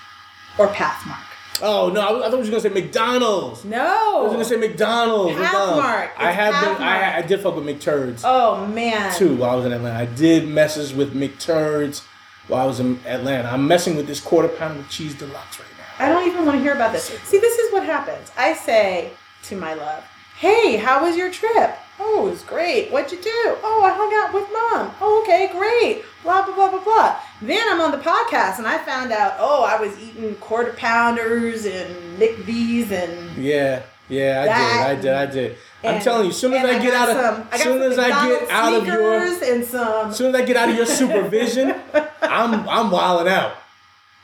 or 0.59 0.69
Pathmark. 0.69 1.23
Oh 1.63 1.89
no! 1.89 2.01
I, 2.01 2.27
I 2.27 2.31
thought 2.31 2.33
you 2.33 2.45
were 2.45 2.45
gonna 2.51 2.61
say 2.61 2.69
McDonald's. 2.69 3.65
No, 3.65 4.21
I 4.21 4.23
was 4.25 4.33
gonna 4.33 4.45
say 4.45 4.57
McDonald's. 4.57 5.37
Pathmark. 5.39 6.11
I 6.19 6.31
have 6.31 6.63
been. 6.79 6.83
I, 6.87 7.19
I 7.19 7.23
did 7.23 7.41
fuck 7.41 7.57
with 7.57 7.65
McTurds 7.65 8.21
Oh 8.25 8.67
man. 8.67 9.15
too 9.15 9.37
while 9.37 9.51
I 9.51 9.55
was 9.57 9.65
in 9.65 9.73
Atlanta. 9.73 9.99
I 9.99 10.05
did 10.07 10.47
messes 10.49 10.93
with 10.93 11.15
McTurds 11.15 12.03
while 12.49 12.63
I 12.63 12.67
was 12.67 12.79
in 12.79 13.01
Atlanta. 13.07 13.49
I'm 13.49 13.67
messing 13.67 13.97
with 13.97 14.07
this 14.07 14.21
quarter 14.21 14.49
pounder 14.49 14.79
with 14.79 14.91
cheese 14.91 15.15
deluxe 15.15 15.59
right 15.59 15.69
now. 15.79 16.05
I 16.05 16.09
don't 16.11 16.29
even 16.29 16.45
want 16.45 16.59
to 16.59 16.63
hear 16.63 16.75
about 16.75 16.93
this. 16.93 17.05
See, 17.05 17.39
this 17.39 17.59
is 17.59 17.73
what 17.73 17.85
happens. 17.85 18.31
I 18.37 18.53
say 18.53 19.13
to 19.45 19.57
my 19.57 19.73
love, 19.73 20.05
"Hey, 20.39 20.77
how 20.77 21.03
was 21.05 21.17
your 21.17 21.31
trip? 21.33 21.75
Oh, 21.99 22.27
it 22.27 22.31
was 22.31 22.43
great. 22.43 22.91
What'd 22.91 23.11
you 23.13 23.19
do? 23.23 23.57
Oh, 23.63 23.83
I 23.85 23.91
hung 23.93 24.13
out 24.15 24.35
with 24.35 24.45
mom. 24.53 24.95
Oh, 25.01 25.23
okay, 25.23 25.51
great. 25.53 26.05
Blah 26.23 26.45
blah 26.45 26.55
blah 26.55 26.71
blah 26.71 26.85
blah." 26.85 27.17
Then 27.43 27.67
I'm 27.71 27.81
on 27.81 27.91
the 27.91 27.99
podcast 27.99 28.59
and 28.59 28.67
I 28.67 28.79
found 28.79 29.13
out, 29.13 29.37
oh, 29.39 29.65
I 29.65 29.81
was 29.81 29.99
eating 30.01 30.35
quarter 30.37 30.73
pounders 30.73 31.65
and 31.67 32.19
McVees 32.19 32.91
and 32.91 33.37
Yeah, 33.43 33.83
yeah, 34.09 34.41
I 34.43 34.47
That- 34.47 35.03
did, 35.03 35.13
I 35.15 35.27
did, 35.27 35.31
I 35.31 35.33
did. 35.33 35.59
I'm 35.85 36.01
telling 36.03 36.27
you, 36.27 36.33
soon 36.33 36.53
as 36.55 36.65
and 36.65 36.71
I 36.77 36.83
get 36.83 36.95
out 36.95 37.09
of, 37.11 37.17
some, 37.17 37.49
I 37.53 37.59
soon 37.59 37.83
as 37.83 37.99
I 37.99 38.09
get 38.09 38.51
out 38.51 38.75
of 38.75 38.87
your, 38.87 39.23
and 39.23 39.65
some. 39.65 40.13
soon 40.13 40.35
as 40.35 40.41
I 40.41 40.45
get 40.45 40.57
out 40.57 40.69
of 40.69 40.75
your 40.75 40.87
supervision, 40.87 41.75
I'm 42.23 42.69
I'm 42.69 42.91
wilding 42.91 43.33
out. 43.33 43.53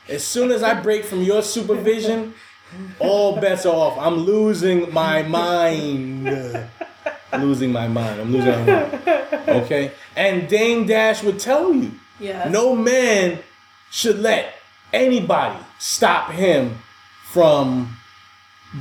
As 0.09 0.23
soon 0.25 0.51
as 0.51 0.61
I 0.63 0.73
break 0.81 1.05
from 1.05 1.21
your 1.23 1.41
supervision, 1.41 2.33
all 2.99 3.37
bets 3.39 3.65
are 3.65 3.73
off. 3.73 3.97
I'm 3.97 4.17
losing 4.17 4.91
my 4.93 5.21
mind. 5.23 6.27
Losing 7.41 7.71
my 7.71 7.87
mind. 7.87 8.21
I'm 8.21 8.31
losing 8.31 8.51
my 8.51 8.65
mind. 8.65 9.01
Okay? 9.47 9.91
And 10.15 10.47
Dame 10.47 10.85
Dash 10.85 11.23
would 11.23 11.39
tell 11.39 11.73
you, 11.73 11.91
Yes. 12.19 12.49
no 12.51 12.75
man 12.75 13.39
should 13.91 14.19
let 14.19 14.53
anybody 14.93 15.59
stop 15.79 16.31
him 16.31 16.77
from 17.31 17.97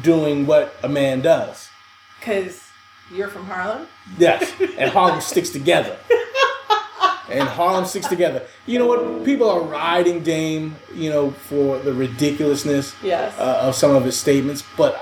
doing 0.03 0.47
what 0.47 0.75
a 0.83 0.88
man 0.88 1.21
does. 1.23 1.69
because 2.21 2.61
you're 3.15 3.29
from 3.29 3.45
Harlem. 3.47 3.87
Yes, 4.19 4.53
and 4.79 4.91
Harlem 4.91 5.21
sticks 5.21 5.51
together. 5.51 5.99
And 7.29 7.49
Harlem 7.49 7.85
sticks 7.87 8.07
together. 8.09 8.43
You 8.67 8.79
know 8.79 8.87
what? 8.87 9.25
People 9.25 9.49
are 9.51 9.61
riding 9.62 10.23
Dame, 10.23 10.77
you 10.95 11.09
know, 11.11 11.31
for 11.31 11.79
the 11.79 11.93
ridiculousness 11.93 12.95
Yes. 13.03 13.33
uh, 13.38 13.61
of 13.62 13.75
some 13.75 13.95
of 13.95 14.05
his 14.05 14.19
statements. 14.19 14.62
But, 14.77 15.01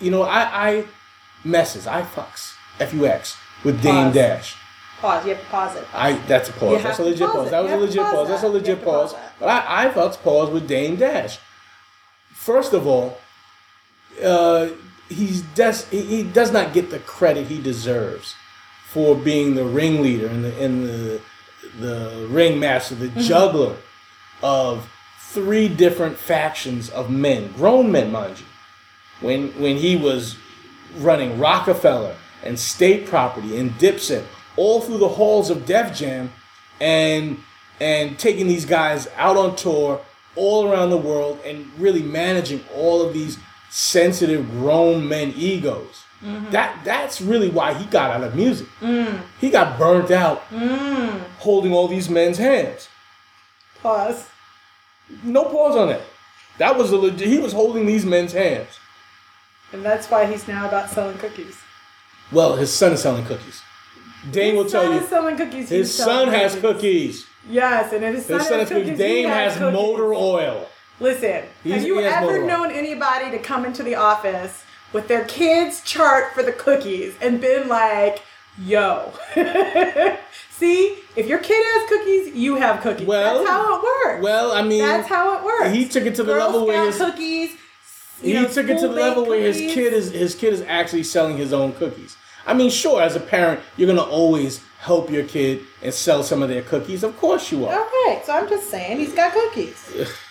you 0.00 0.10
know, 0.10 0.22
I, 0.22 0.68
I 0.70 0.84
messes, 1.44 1.86
I 1.86 2.02
fucks, 2.02 2.54
F 2.80 2.92
U 2.94 3.06
X, 3.06 3.36
with 3.64 3.82
Dame 3.82 4.06
Pause. 4.06 4.14
Dash. 4.14 4.56
Pause. 5.00 5.24
You 5.26 5.34
have 5.34 5.40
to 5.40 5.50
pause 5.50 5.76
it. 5.76 5.86
I 5.92 6.12
that's 6.26 6.48
a 6.48 6.52
pause. 6.52 6.82
That's 6.82 6.98
a 6.98 7.04
legit 7.04 7.26
pause 7.28 7.34
pause. 7.34 7.50
That 7.50 7.62
was 7.62 7.72
a 7.72 7.76
legit 7.76 8.02
pause 8.02 8.12
pause. 8.14 8.28
That's 8.28 8.42
a 8.42 8.48
legit 8.48 8.84
pause 8.84 9.12
pause. 9.12 9.22
But 9.38 9.48
I, 9.48 9.84
I 9.84 9.88
fucks 9.90 10.20
pause 10.22 10.50
with 10.50 10.66
Dame 10.66 10.96
Dash. 10.96 11.38
First 12.32 12.72
of 12.72 12.86
all, 12.86 13.18
uh, 14.22 14.68
he's 15.08 15.42
des- 15.42 15.86
he, 15.90 16.02
he 16.02 16.22
does 16.22 16.52
not 16.52 16.72
get 16.72 16.90
the 16.90 16.98
credit 17.00 17.48
he 17.48 17.60
deserves 17.60 18.34
for 18.88 19.14
being 19.14 19.54
the 19.54 19.64
ringleader 19.64 20.28
and 20.28 20.44
the 20.44 20.64
and 20.64 20.88
the 20.88 21.20
the 21.78 22.26
ringmaster, 22.30 22.94
the 22.94 23.08
juggler 23.20 23.76
of 24.42 24.90
three 25.20 25.68
different 25.68 26.16
factions 26.16 26.88
of 26.88 27.10
men, 27.10 27.52
grown 27.52 27.92
men, 27.92 28.10
mind 28.10 28.40
you. 28.40 28.46
When 29.20 29.48
when 29.60 29.76
he 29.76 29.96
was 29.96 30.36
running 30.96 31.38
Rockefeller 31.38 32.16
and 32.42 32.58
State 32.58 33.06
Property 33.06 33.58
and 33.58 33.70
Dipset 33.72 34.24
all 34.56 34.80
through 34.80 34.98
the 34.98 35.08
halls 35.08 35.50
of 35.50 35.66
Def 35.66 35.96
Jam, 35.96 36.32
and 36.80 37.38
and 37.80 38.18
taking 38.18 38.48
these 38.48 38.64
guys 38.64 39.08
out 39.16 39.36
on 39.36 39.54
tour 39.56 40.00
all 40.34 40.70
around 40.70 40.90
the 40.90 40.96
world 40.96 41.38
and 41.44 41.70
really 41.78 42.02
managing 42.02 42.62
all 42.74 43.02
of 43.02 43.12
these 43.12 43.38
sensitive 43.70 44.50
grown 44.50 45.06
men 45.06 45.32
egos. 45.36 46.04
Mm-hmm. 46.22 46.50
That 46.50 46.80
that's 46.84 47.20
really 47.20 47.50
why 47.50 47.74
he 47.74 47.84
got 47.86 48.10
out 48.10 48.24
of 48.24 48.34
music. 48.34 48.66
Mm. 48.80 49.20
He 49.40 49.50
got 49.50 49.78
burnt 49.78 50.10
out 50.10 50.48
mm. 50.48 51.20
holding 51.38 51.72
all 51.72 51.88
these 51.88 52.08
men's 52.08 52.38
hands. 52.38 52.88
Pause. 53.82 54.26
No 55.22 55.44
pause 55.44 55.76
on 55.76 55.88
that. 55.88 56.00
That 56.58 56.76
was 56.76 56.90
a 56.90 56.96
legit. 56.96 57.28
He 57.28 57.38
was 57.38 57.52
holding 57.52 57.86
these 57.86 58.06
men's 58.06 58.32
hands. 58.32 58.78
And 59.72 59.84
that's 59.84 60.10
why 60.10 60.24
he's 60.24 60.48
now 60.48 60.66
about 60.66 60.88
selling 60.88 61.18
cookies. 61.18 61.58
Well, 62.32 62.56
his 62.56 62.72
son 62.72 62.92
is 62.92 63.02
selling 63.02 63.24
cookies. 63.24 63.62
Dame 64.30 64.56
will 64.56 64.64
His 64.64 64.72
tell 64.72 64.82
son 64.82 64.92
you 64.94 64.98
is 65.00 65.08
selling 65.08 65.36
cookies. 65.36 65.68
his 65.68 65.94
son 65.94 66.28
has 66.28 66.56
cookies. 66.56 67.26
Yes, 67.48 67.92
and 67.92 68.04
if 68.04 68.14
his 68.16 68.26
son 68.26 68.38
His 68.40 68.48
son 68.48 68.58
has 68.58 68.68
has 68.68 68.76
cookies. 68.76 68.90
cookies, 68.90 68.98
he 69.06 69.14
Dame 69.22 69.28
has 69.28 69.56
cookies. 69.56 69.72
motor 69.72 70.12
oil. 70.14 70.68
Listen, 70.98 71.44
He's- 71.62 71.76
have 71.78 71.86
you 71.86 71.98
has 71.98 72.12
ever 72.24 72.40
oil. 72.40 72.46
known 72.46 72.70
anybody 72.72 73.30
to 73.30 73.38
come 73.38 73.64
into 73.64 73.82
the 73.84 73.94
office 73.94 74.64
with 74.92 75.06
their 75.08 75.24
kids' 75.26 75.80
chart 75.82 76.32
for 76.34 76.42
the 76.42 76.52
cookies 76.52 77.14
and 77.20 77.40
been 77.40 77.68
like, 77.68 78.22
yo, 78.58 79.12
see, 80.50 80.98
if 81.14 81.26
your 81.26 81.38
kid 81.38 81.62
has 81.64 81.88
cookies, 81.88 82.34
you 82.34 82.56
have 82.56 82.80
cookies. 82.80 83.06
Well, 83.06 83.38
That's 83.38 83.50
how 83.50 83.76
it 83.78 83.82
works. 83.84 84.22
Well, 84.24 84.52
I 84.52 84.62
mean, 84.62 84.80
That's 84.82 85.08
how 85.08 85.36
it 85.38 85.44
works. 85.44 85.70
He 85.70 85.86
took 85.86 86.04
it 86.04 86.14
to 86.16 86.22
the 86.24 86.32
Girl 86.32 86.46
level 86.46 86.66
where 86.66 86.90
Scout 86.92 87.08
his 87.08 87.14
cookies. 87.14 87.50
He 88.20 88.32
know, 88.32 88.46
took 88.46 88.68
it 88.68 88.78
to 88.80 88.88
the 88.88 88.94
level 88.94 89.26
where 89.26 89.40
his 89.40 89.58
kid 89.58 89.92
is 89.92 90.10
his 90.10 90.34
kid 90.34 90.52
is 90.52 90.62
actually 90.62 91.04
selling 91.04 91.36
his 91.36 91.52
own 91.52 91.72
cookies. 91.72 92.16
I 92.46 92.54
mean, 92.54 92.70
sure, 92.70 93.02
as 93.02 93.16
a 93.16 93.20
parent, 93.20 93.60
you're 93.76 93.88
gonna 93.88 94.08
always 94.08 94.62
help 94.78 95.10
your 95.10 95.24
kid 95.24 95.64
and 95.82 95.92
sell 95.92 96.22
some 96.22 96.42
of 96.42 96.48
their 96.48 96.62
cookies. 96.62 97.02
Of 97.02 97.16
course, 97.18 97.50
you 97.50 97.66
are. 97.66 97.86
Okay, 97.86 98.22
so 98.24 98.32
I'm 98.32 98.48
just 98.48 98.70
saying 98.70 98.98
he's 98.98 99.14
got 99.14 99.32
cookies. 99.32 100.08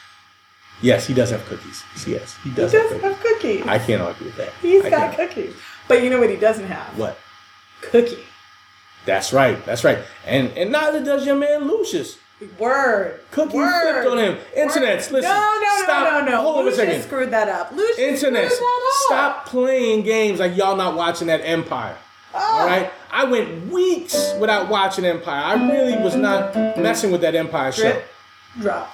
Yes, 0.81 1.07
he 1.07 1.13
does 1.13 1.29
have 1.31 1.43
cookies. 1.45 1.83
Yes, 2.05 2.35
he 2.43 2.49
does. 2.49 2.73
He 2.73 2.77
does, 2.77 2.91
have 2.91 3.01
cookies. 3.01 3.21
cookies. 3.23 3.65
I 3.65 3.79
can't 3.79 4.01
argue 4.01 4.25
with 4.25 4.35
that. 4.35 4.51
He's 4.61 4.83
I 4.83 4.89
got 4.89 5.13
can't. 5.13 5.29
cookies. 5.29 5.55
But 5.87 6.03
you 6.03 6.09
know 6.09 6.19
what 6.19 6.29
he 6.29 6.35
doesn't 6.35 6.65
have? 6.67 6.97
What? 6.97 7.17
Cookie. 7.81 8.19
That's 9.05 9.31
right. 9.31 9.63
That's 9.65 9.85
right. 9.85 9.99
And 10.25 10.49
and 10.57 10.71
neither 10.71 11.03
does 11.03 11.25
your 11.25 11.37
man 11.37 11.67
Lucius. 11.67 12.17
Word. 12.59 13.19
Cookie 13.31 13.55
Word. 13.57 14.03
flipped 14.03 14.07
on 14.11 14.17
him. 14.17 14.37
Internets, 14.57 15.05
Word. 15.11 15.13
listen. 15.13 15.21
No, 15.21 15.59
no, 15.61 15.83
Stop. 15.83 16.13
no, 16.13 16.19
no, 16.19 16.31
no. 16.31 16.41
Hold 16.41 16.55
on 16.57 16.61
a 16.61 16.65
Lucius 16.65 16.77
second. 16.87 17.01
screwed 17.03 17.31
that 17.31 17.47
up. 17.47 17.71
Lucius 17.71 17.97
Internet, 18.23 18.49
that 18.49 18.85
up. 18.87 18.93
stop 19.07 19.45
playing 19.47 20.03
games 20.03 20.39
like 20.39 20.55
y'all 20.57 20.75
not 20.75 20.95
watching 20.95 21.27
that 21.27 21.39
Empire. 21.41 21.95
Oh. 22.33 22.39
All 22.59 22.67
right, 22.67 22.91
I 23.11 23.23
went 23.23 23.71
weeks 23.71 24.33
without 24.41 24.67
watching 24.69 25.05
Empire. 25.05 25.41
I 25.41 25.53
really 25.71 25.95
was 26.03 26.15
not 26.15 26.53
messing 26.77 27.11
with 27.11 27.21
that 27.21 27.33
Empire 27.35 27.71
show. 27.71 27.83
Drip. 27.91 28.07
Drop. 28.59 28.93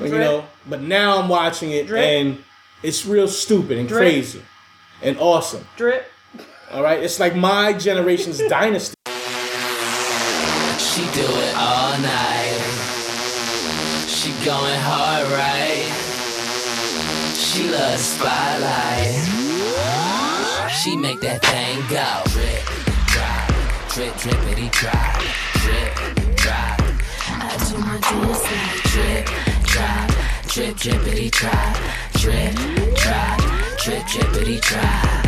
You 0.00 0.08
know, 0.18 0.44
but 0.68 0.80
now 0.82 1.18
I'm 1.20 1.28
watching 1.28 1.70
it 1.70 1.86
Drip. 1.86 2.02
and 2.04 2.42
it's 2.82 3.06
real 3.06 3.28
stupid 3.28 3.78
and 3.78 3.88
Drip. 3.88 4.00
crazy 4.00 4.42
and 5.02 5.16
awesome. 5.18 5.64
Drip. 5.76 6.04
All 6.72 6.82
right, 6.82 7.00
it's 7.02 7.20
like 7.20 7.36
my 7.36 7.72
generation's 7.72 8.38
dynasty. 8.48 8.94
She 10.78 11.02
do 11.12 11.22
it 11.26 11.54
all 11.56 11.98
night. 11.98 12.39
She 14.20 14.32
going 14.44 14.78
hard, 14.80 15.32
right? 15.32 15.88
She 17.34 17.70
loves 17.70 18.02
spotlight. 18.02 19.16
She 20.70 20.94
make 20.94 21.20
that 21.20 21.40
thing 21.40 21.80
go. 21.88 22.20
Drip, 22.28 22.60
drop, 23.08 23.48
drip, 23.88 24.12
drippity 24.20 24.68
drop, 24.72 25.24
drip, 25.64 26.36
drop. 26.36 26.76
I 27.32 27.56
do 27.64 27.78
my 27.80 27.96
dance 27.96 28.44
Drip, 28.92 29.24
drop, 29.64 30.10
drip, 30.52 30.76
drippity 30.76 31.30
drop, 31.30 31.76
drip, 32.12 32.54
drop, 33.00 33.40
drip, 33.78 34.04
drippity 34.04 34.60
drop. 34.60 35.19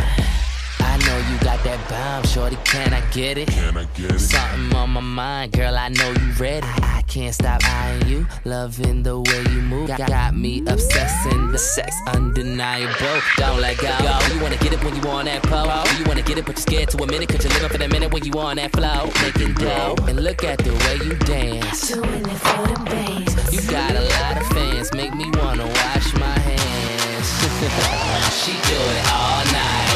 I 1.23 1.25
know 1.25 1.33
you 1.33 1.39
got 1.39 1.63
that 1.63 1.89
bomb, 1.89 2.23
shorty. 2.23 2.57
Can 2.65 2.93
I 2.93 3.01
get 3.11 3.37
it? 3.37 3.47
Can 3.47 3.77
I 3.77 3.85
get 3.95 4.11
it? 4.11 4.19
Something 4.19 4.75
on 4.75 4.89
my 4.89 4.99
mind, 4.99 5.53
girl. 5.53 5.75
I 5.75 5.89
know 5.89 6.09
you 6.09 6.31
ready. 6.33 6.67
I 6.81 7.01
can't 7.07 7.33
stop 7.33 7.61
eyeing 7.63 8.07
you, 8.07 8.27
loving 8.43 9.03
the 9.03 9.19
way 9.19 9.41
you 9.53 9.61
move. 9.61 9.87
Got, 9.87 10.07
got 10.07 10.35
me 10.35 10.59
obsessing 10.67 11.51
the 11.51 11.57
sex 11.57 11.95
undeniable. 12.07 13.21
Don't 13.37 13.61
let 13.61 13.77
go. 13.77 13.87
Yo, 13.87 14.33
you 14.33 14.41
wanna 14.41 14.57
get 14.57 14.73
it 14.73 14.83
when 14.83 14.95
you 14.95 15.09
on 15.09 15.25
that 15.25 15.43
pole. 15.43 15.97
You 15.97 16.05
wanna 16.05 16.23
get 16.23 16.37
it, 16.37 16.45
but 16.45 16.55
you're 16.55 16.61
scared 16.61 16.89
to 16.89 17.03
a 17.03 17.07
minute, 17.07 17.29
cause 17.29 17.43
you're 17.43 17.53
living 17.53 17.69
for 17.69 17.77
the 17.77 17.87
minute 17.87 18.11
when 18.11 18.25
you 18.25 18.33
on 18.33 18.57
that 18.57 18.71
flow. 18.73 19.09
Making 19.23 19.53
dough. 19.53 19.95
And 20.07 20.19
look 20.21 20.43
at 20.43 20.59
the 20.59 20.73
way 20.73 21.05
you 21.05 21.15
dance. 21.19 21.87
doing 21.87 22.03
it 22.03 22.37
for 22.43 22.67
the 22.67 22.81
bands. 22.85 23.53
You 23.53 23.61
got 23.71 23.91
a 23.91 24.01
lot 24.01 24.41
of 24.41 24.47
fans, 24.47 24.93
make 24.93 25.13
me 25.15 25.29
wanna 25.35 25.67
wash 25.67 26.13
my 26.15 26.37
hands. 26.39 27.27
she 28.43 28.51
do 28.51 28.75
it 28.75 29.13
all 29.13 29.45
night. 29.53 29.92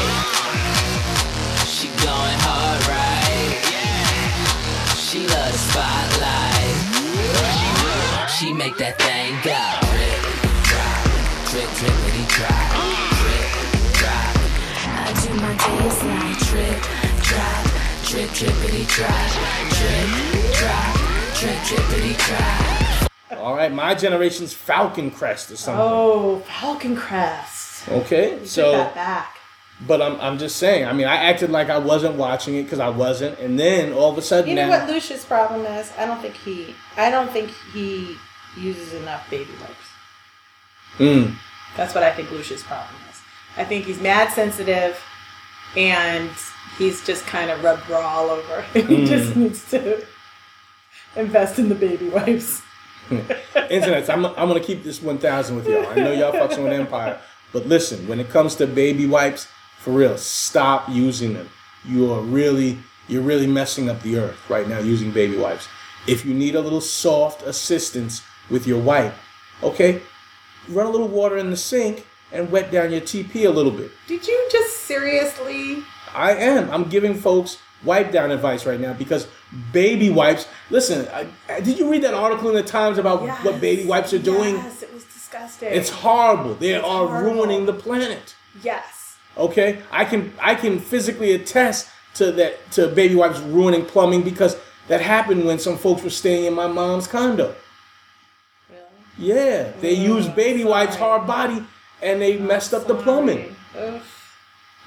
Make 8.58 8.76
that 8.76 8.98
thing 8.98 9.38
go. 9.46 9.54
Drip, 9.86 10.22
drop, 10.66 10.98
drip, 11.46 11.70
drippity 11.78 12.24
drop. 12.26 12.68
Drip, 13.22 13.50
drop, 14.02 14.34
I 14.98 15.14
do 15.14 15.30
my 15.38 15.54
dance 15.54 16.02
like 16.02 16.38
drip, 16.50 16.78
drop, 17.22 17.62
drip, 18.10 18.30
drippity 18.34 18.82
drop. 18.90 19.30
Drip, 19.78 20.10
drop, 20.58 20.90
drip, 21.38 21.58
drippity 21.70 22.14
drop. 22.26 23.40
All 23.40 23.54
right, 23.54 23.72
my 23.72 23.94
generation's 23.94 24.52
Falcon 24.52 25.12
Crest 25.12 25.52
or 25.52 25.56
something. 25.56 25.80
Oh, 25.80 26.40
Falcon 26.40 26.96
Crest. 26.96 27.88
Okay, 27.88 28.38
Take 28.40 28.46
so 28.48 28.72
that 28.72 28.94
back. 28.96 29.36
but 29.86 30.02
I'm 30.02 30.20
I'm 30.20 30.36
just 30.36 30.56
saying. 30.56 30.84
I 30.84 30.92
mean, 30.92 31.06
I 31.06 31.14
acted 31.30 31.50
like 31.50 31.70
I 31.70 31.78
wasn't 31.78 32.16
watching 32.16 32.56
it 32.56 32.64
because 32.64 32.80
I 32.80 32.88
wasn't, 32.88 33.38
and 33.38 33.56
then 33.56 33.92
all 33.92 34.10
of 34.10 34.18
a 34.18 34.22
sudden 34.22 34.50
You 34.50 34.56
know 34.56 34.68
now, 34.68 34.80
what 34.80 34.90
Lucius' 34.90 35.24
problem 35.24 35.64
is? 35.64 35.92
I 35.96 36.06
don't 36.06 36.20
think 36.20 36.34
he. 36.34 36.74
I 36.96 37.12
don't 37.12 37.30
think 37.30 37.50
he 37.72 38.16
uses 38.58 38.92
enough 38.94 39.28
baby 39.30 39.50
wipes. 39.60 39.74
Mm. 40.98 41.34
That's 41.76 41.94
what 41.94 42.02
I 42.02 42.12
think 42.12 42.30
Lucius' 42.30 42.62
problem 42.62 42.94
is. 43.10 43.16
I 43.56 43.64
think 43.64 43.84
he's 43.84 44.00
mad 44.00 44.32
sensitive, 44.32 44.98
and 45.76 46.30
he's 46.76 47.04
just 47.06 47.26
kind 47.26 47.50
of 47.50 47.62
rubbed 47.62 47.88
raw 47.88 48.00
all 48.00 48.30
over. 48.30 48.62
he 48.72 48.80
Mm. 48.82 49.06
just 49.06 49.36
needs 49.36 49.70
to 49.70 50.04
invest 51.16 51.58
in 51.58 51.68
the 51.68 51.74
baby 51.74 52.08
wipes. 52.08 52.62
Internets, 53.10 54.10
I'm, 54.10 54.26
I'm 54.26 54.48
gonna 54.48 54.60
keep 54.60 54.82
this 54.84 55.02
1,000 55.02 55.56
with 55.56 55.66
y'all. 55.66 55.86
I 55.86 55.94
know 55.94 56.12
y'all 56.12 56.32
fucking 56.32 56.62
with 56.62 56.72
Empire, 56.72 57.18
but 57.52 57.66
listen, 57.66 58.06
when 58.06 58.20
it 58.20 58.28
comes 58.28 58.54
to 58.56 58.66
baby 58.66 59.06
wipes, 59.06 59.48
for 59.78 59.92
real, 59.92 60.18
stop 60.18 60.88
using 60.88 61.32
them. 61.34 61.48
You 61.84 62.12
are 62.12 62.20
really, 62.20 62.78
you're 63.08 63.22
really 63.22 63.46
messing 63.46 63.88
up 63.88 64.02
the 64.02 64.18
earth 64.18 64.38
right 64.50 64.68
now 64.68 64.78
using 64.80 65.10
baby 65.10 65.36
wipes. 65.38 65.68
If 66.06 66.24
you 66.26 66.34
need 66.34 66.54
a 66.54 66.60
little 66.60 66.80
soft 66.80 67.42
assistance 67.42 68.22
with 68.50 68.66
your 68.66 68.80
wipe, 68.80 69.14
okay, 69.62 70.02
run 70.68 70.86
a 70.86 70.90
little 70.90 71.08
water 71.08 71.36
in 71.38 71.50
the 71.50 71.56
sink 71.56 72.06
and 72.32 72.50
wet 72.50 72.70
down 72.70 72.90
your 72.92 73.00
TP 73.00 73.46
a 73.46 73.50
little 73.50 73.72
bit. 73.72 73.90
Did 74.06 74.26
you 74.26 74.48
just 74.50 74.78
seriously? 74.82 75.82
I 76.14 76.32
am. 76.34 76.70
I'm 76.70 76.84
giving 76.84 77.14
folks 77.14 77.58
wipe 77.84 78.10
down 78.12 78.30
advice 78.30 78.66
right 78.66 78.80
now 78.80 78.92
because 78.92 79.28
baby 79.72 80.10
wipes. 80.10 80.46
Listen, 80.70 81.06
I, 81.12 81.26
I- 81.48 81.60
did 81.60 81.78
you 81.78 81.90
read 81.90 82.02
that 82.02 82.14
article 82.14 82.48
in 82.50 82.54
the 82.54 82.62
Times 82.62 82.98
about 82.98 83.22
what 83.44 83.60
baby 83.60 83.86
wipes 83.86 84.12
are 84.12 84.18
doing? 84.18 84.56
Yes, 84.56 84.82
it 84.82 84.92
was 84.92 85.04
disgusting. 85.04 85.68
It's 85.72 85.90
horrible. 85.90 86.54
They 86.54 86.74
are 86.74 86.80
horrible. 86.82 87.34
ruining 87.34 87.66
the 87.66 87.74
planet. 87.74 88.34
yes. 88.62 89.16
Okay, 89.36 89.80
I 89.92 90.04
can 90.04 90.32
I 90.42 90.56
can 90.56 90.80
physically 90.80 91.32
attest 91.32 91.88
to 92.14 92.32
that 92.32 92.72
to 92.72 92.88
baby 92.88 93.14
wipes 93.14 93.38
ruining 93.38 93.84
plumbing 93.84 94.22
because 94.22 94.56
that 94.88 95.00
happened 95.00 95.44
when 95.46 95.60
some 95.60 95.76
folks 95.78 96.02
were 96.02 96.10
staying 96.10 96.46
in 96.46 96.54
my 96.54 96.66
mom's 96.66 97.06
condo. 97.06 97.54
Yeah, 99.18 99.72
they 99.80 99.94
used 99.94 100.34
baby 100.36 100.64
wipes 100.64 100.96
hard 100.96 101.26
body 101.26 101.64
and 102.00 102.22
they 102.22 102.38
messed 102.38 102.72
up 102.72 102.86
the 102.86 102.94
plumbing. 102.94 103.54
Ugh. 103.76 104.00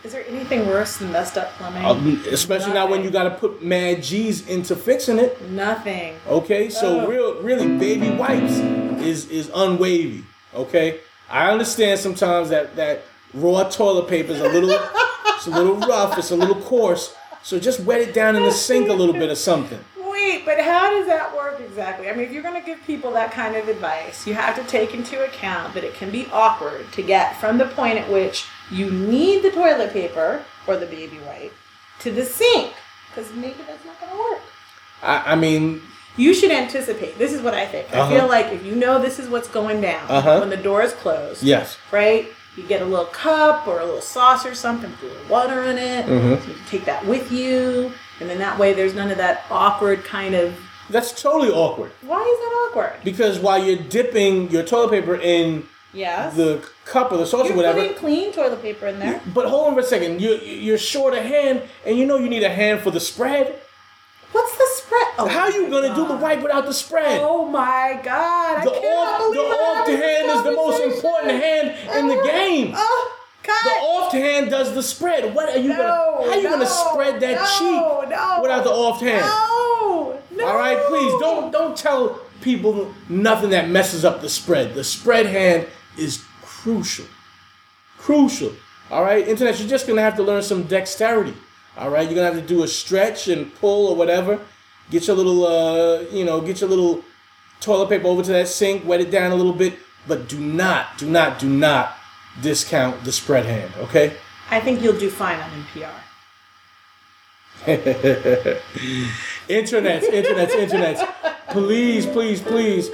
Is 0.04 0.14
there 0.14 0.26
anything 0.28 0.68
worse 0.68 0.98
than 0.98 1.12
messed 1.12 1.38
up 1.38 1.52
plumbing? 1.54 1.86
Um, 1.86 2.24
especially 2.32 2.74
now 2.74 2.88
when 2.88 3.04
you 3.04 3.12
got 3.12 3.24
to 3.24 3.32
put 3.32 3.62
mad 3.64 4.02
G's 4.02 4.48
into 4.48 4.76
fixing 4.76 5.20
it. 5.20 5.40
Nothing. 5.52 6.16
Okay, 6.28 6.70
so 6.70 7.02
Ugh. 7.02 7.10
real, 7.10 7.42
really, 7.44 7.78
baby 7.78 8.10
wipes 8.10 8.58
is 9.04 9.30
is 9.30 9.50
unwavy. 9.50 10.24
Okay, 10.56 11.02
I 11.30 11.52
understand 11.52 12.00
sometimes 12.00 12.50
that 12.50 12.76
that 12.78 13.04
raw 13.34 13.64
toilet 13.70 14.08
paper 14.08 14.32
is 14.32 14.40
a 14.42 14.50
little, 14.50 14.72
it's 15.28 15.46
a 15.46 15.52
little 15.52 15.78
rough. 15.82 16.18
It's 16.18 16.32
a 16.32 16.36
little 16.36 16.60
coarse. 16.62 17.16
So 17.44 17.60
just 17.60 17.82
wet 17.82 18.02
it 18.02 18.14
down 18.14 18.36
in 18.36 18.44
the 18.44 18.52
sink 18.52 18.90
a 18.90 18.94
little 18.94 19.14
bit 19.14 19.30
or 19.30 19.36
something. 19.36 19.80
Wait, 20.22 20.46
but 20.46 20.60
how 20.60 20.92
does 20.92 21.08
that 21.08 21.36
work 21.36 21.60
exactly? 21.60 22.08
I 22.10 22.14
mean, 22.14 22.26
if 22.26 22.32
you're 22.32 22.44
going 22.44 22.60
to 22.60 22.66
give 22.66 22.82
people 22.86 23.12
that 23.14 23.32
kind 23.32 23.56
of 23.56 23.68
advice, 23.68 24.28
you 24.28 24.34
have 24.36 24.56
to 24.56 24.64
take 24.66 24.94
into 24.94 25.24
account 25.24 25.74
that 25.74 25.84
it 25.84 25.96
can 25.96 26.12
be 26.12 26.28
awkward 26.32 26.92
to 26.94 27.02
get 27.02 27.38
from 27.40 27.58
the 27.58 27.66
point 27.66 27.98
at 27.98 28.10
which 28.12 28.46
you 28.70 28.90
need 28.92 29.42
the 29.44 29.52
toilet 29.52 29.92
paper 29.94 30.44
or 30.68 30.78
the 30.78 30.86
baby 30.86 31.20
wipe 31.26 31.54
to 32.00 32.12
the 32.12 32.24
sink, 32.24 32.74
because 33.10 33.34
maybe 33.34 33.56
that's 33.68 33.84
not 33.86 34.00
going 34.00 34.12
to 34.12 34.18
work. 34.18 34.42
I, 35.02 35.34
I 35.34 35.36
mean, 35.36 35.82
You 36.18 36.34
should 36.34 36.52
anticipate. 36.52 37.18
This 37.18 37.32
is 37.34 37.42
what 37.42 37.54
I 37.54 37.66
think. 37.66 37.92
I 37.94 38.00
Uh-huh. 38.00 38.16
feel 38.16 38.28
like 38.28 38.48
if 38.48 38.66
you 38.66 38.76
know 38.76 39.00
this 39.02 39.18
is 39.18 39.28
what's 39.30 39.48
going 39.48 39.80
down 39.82 40.06
Uh-huh. 40.10 40.40
when 40.40 40.50
the 40.50 40.58
door 40.58 40.82
is 40.84 40.92
closed, 40.94 41.42
yes. 41.42 41.78
right? 41.92 42.28
You 42.58 42.64
get 42.64 42.82
a 42.82 42.86
little 42.86 43.06
cup 43.06 43.66
or 43.66 43.80
a 43.80 43.86
little 43.86 44.02
sauce 44.02 44.46
or 44.46 44.54
something, 44.54 44.92
put 45.00 45.10
a 45.10 45.14
little 45.14 45.28
water 45.30 45.64
in 45.64 45.78
it. 45.78 46.06
Mhm. 46.06 46.42
So 46.42 46.48
you 46.50 46.54
can 46.54 46.66
take 46.70 46.86
that 46.86 47.06
with 47.06 47.32
you, 47.32 47.94
and 48.22 48.30
then 48.30 48.38
that 48.40 48.58
way 48.60 48.74
there's 48.74 48.94
none 48.94 49.12
of 49.12 49.18
that 49.18 49.44
awkward 49.50 50.04
kind 50.04 50.36
of. 50.36 50.56
That's 50.90 51.22
totally 51.22 51.50
awkward 51.52 51.92
Why 52.02 52.22
is 52.22 52.40
that 52.40 52.68
awkward? 52.70 52.94
because 53.04 53.40
while 53.40 53.64
you're 53.64 53.78
dipping 53.82 54.50
your 54.52 54.64
toilet 54.64 54.92
paper 54.92 55.16
in 55.16 55.68
Yes. 55.94 56.36
the 56.38 56.64
cup 56.86 57.12
or 57.12 57.18
the 57.18 57.26
sauce 57.26 57.46
You're 57.46 57.54
or 57.54 57.58
whatever, 57.58 57.80
You're 57.80 57.88
putting 57.94 58.00
clean 58.00 58.32
toilet 58.34 58.62
paper 58.62 58.88
in 58.88 59.00
there. 59.00 59.20
but 59.34 59.48
hold 59.48 59.68
on 59.68 59.74
for 59.74 59.82
a 59.82 59.84
second. 59.84 60.22
You 60.22 60.36
you're 60.38 60.78
short 60.78 61.14
a 61.14 61.22
hand, 61.22 61.64
and 61.86 61.98
you 61.98 62.06
know 62.06 62.18
you 62.18 62.30
need 62.30 62.44
a 62.44 62.50
hand 62.50 62.80
for 62.82 62.92
the 62.92 63.00
spread. 63.02 63.60
What's 64.32 64.56
the 64.58 64.68
spread? 64.76 65.08
Oh, 65.18 65.28
How 65.28 65.50
you 65.50 65.70
gonna 65.70 65.94
do 65.94 66.08
the 66.08 66.16
wipe 66.16 66.42
without 66.42 66.66
the 66.66 66.74
spread? 66.74 67.20
Oh 67.22 67.44
my 67.46 68.00
god! 68.02 68.64
the 68.66 68.72
I 68.72 68.94
off 68.96 69.34
the 69.34 69.42
off 69.42 69.88
hand 69.88 70.30
is 70.30 70.44
the 70.44 70.52
most 70.54 70.82
important 70.82 71.32
hand 71.44 71.98
in 71.98 72.08
the 72.08 72.18
uh, 72.20 72.24
game. 72.24 72.74
Oh, 72.76 73.18
God. 73.44 73.64
The 73.64 73.70
off 73.70 74.12
hand 74.12 74.50
does 74.50 74.74
the 74.74 74.84
spread. 74.84 75.34
What 75.34 75.50
are 75.50 75.58
you 75.58 75.70
No, 75.70 75.78
gonna? 75.78 75.92
How 75.92 76.30
are 76.30 76.36
you 76.38 76.44
no, 76.44 76.50
gonna 76.52 76.66
spread 76.66 77.20
that 77.22 77.36
no, 77.36 77.46
cheek 77.58 78.10
no. 78.10 78.40
without 78.42 78.64
the 78.64 78.70
off 78.70 79.00
hand? 79.00 79.26
No, 79.26 80.20
no. 80.32 80.48
All 80.48 80.58
right, 80.58 80.78
please 80.88 81.12
don't 81.20 81.52
don't 81.52 81.76
tell 81.76 82.20
people 82.42 82.94
nothing 83.10 83.50
that 83.52 83.70
messes 83.70 84.06
up 84.06 84.22
the 84.22 84.30
spread. 84.30 84.74
The 84.76 84.84
spread 84.84 85.26
hand 85.26 85.68
is 85.98 86.24
crucial, 86.42 87.06
crucial. 87.98 88.52
All 88.92 89.04
right, 89.04 89.28
internet. 89.28 89.60
You're 89.60 89.70
just 89.70 89.88
gonna 89.88 90.02
have 90.02 90.16
to 90.18 90.24
learn 90.24 90.44
some 90.44 90.64
dexterity. 90.64 91.34
All 91.78 91.90
right, 91.90 92.06
you're 92.06 92.16
gonna 92.16 92.34
have 92.34 92.42
to 92.42 92.48
do 92.48 92.64
a 92.64 92.68
stretch 92.68 93.28
and 93.28 93.54
pull 93.56 93.88
or 93.88 93.96
whatever. 93.96 94.40
Get 94.90 95.08
your 95.08 95.16
little, 95.16 95.48
uh, 95.48 96.02
you 96.12 96.26
know, 96.26 96.42
get 96.42 96.60
your 96.60 96.70
little 96.70 97.04
toilet 97.62 97.88
paper 97.90 98.08
over 98.08 98.22
to 98.22 98.32
that 98.32 98.50
sink, 98.50 98.86
wet 98.86 99.00
it 99.00 99.10
down 99.10 99.32
a 99.32 99.36
little 99.36 99.54
bit, 99.54 99.80
but 100.06 100.28
do 100.28 100.40
not, 100.40 100.98
do 100.98 101.10
not, 101.10 101.40
do 101.40 101.48
not 101.48 101.96
discount 102.42 103.04
the 103.04 103.12
spread 103.12 103.46
hand. 103.46 103.74
Okay. 103.78 104.16
I 104.50 104.60
think 104.60 104.82
you'll 104.82 105.00
do 105.00 105.10
fine 105.10 105.40
on 105.40 105.50
NPR. 105.50 105.94
internets, 109.48 110.10
internets, 110.10 110.52
internets. 110.52 111.48
Please, 111.50 112.06
please, 112.06 112.42
please 112.42 112.90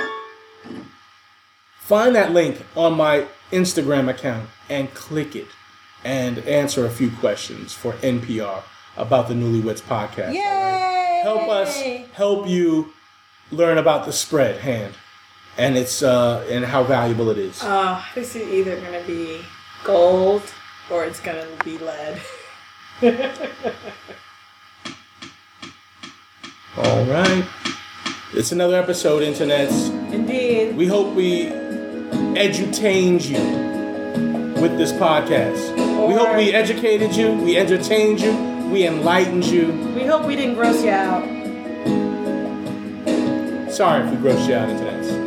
find 1.80 2.16
that 2.16 2.32
link 2.32 2.64
on 2.76 2.94
my 2.94 3.26
Instagram 3.52 4.10
account 4.10 4.50
and 4.70 4.94
click 4.94 5.36
it 5.36 5.48
and 6.04 6.40
answer 6.40 6.86
a 6.86 6.90
few 6.90 7.10
questions 7.12 7.74
for 7.74 7.94
NPR 7.94 8.64
about 8.98 9.28
the 9.30 9.34
Newlyweds 9.34 9.82
podcast. 9.82 10.34
Yay! 10.34 11.22
Help 11.24 11.48
us 11.50 11.82
help 12.14 12.48
you 12.48 12.94
learn 13.52 13.78
about 13.78 14.06
the 14.06 14.12
spread 14.12 14.60
hand 14.60 14.94
and 15.58 15.76
it's 15.78 16.04
uh 16.04 16.46
and 16.50 16.66
how 16.66 16.84
valuable 16.84 17.30
it 17.30 17.38
is. 17.38 17.60
Oh, 17.64 18.06
this 18.16 18.36
is 18.36 18.48
either 18.48 18.80
gonna 18.80 19.04
be 19.06 19.42
gold 19.84 20.44
or 20.90 21.06
it's 21.06 21.20
gonna 21.20 21.48
be 21.64 21.78
lead. 21.78 22.22
All 26.78 27.04
right. 27.06 27.46
It's 28.34 28.52
another 28.52 28.78
episode, 28.78 29.24
internets. 29.24 29.90
Indeed. 30.14 30.76
We 30.76 30.86
hope 30.86 31.16
we 31.16 31.48
edutained 32.36 33.28
you 33.28 33.42
with 34.62 34.78
this 34.78 34.92
podcast. 34.92 35.76
we 36.08 36.14
hope 36.14 36.36
we 36.36 36.54
educated 36.54 37.16
you, 37.16 37.32
we 37.34 37.58
entertained 37.58 38.20
you, 38.22 38.32
we 38.72 38.86
enlightened 38.86 39.46
you. 39.46 39.72
We 39.96 40.06
hope 40.06 40.26
we 40.26 40.36
didn't 40.36 40.56
gross 40.56 40.84
you 40.84 40.92
out. 40.92 41.24
Sorry 43.72 44.04
if 44.06 44.12
we 44.12 44.18
grossed 44.18 44.48
you 44.48 44.56
out, 44.56 44.70
internets. 44.70 45.27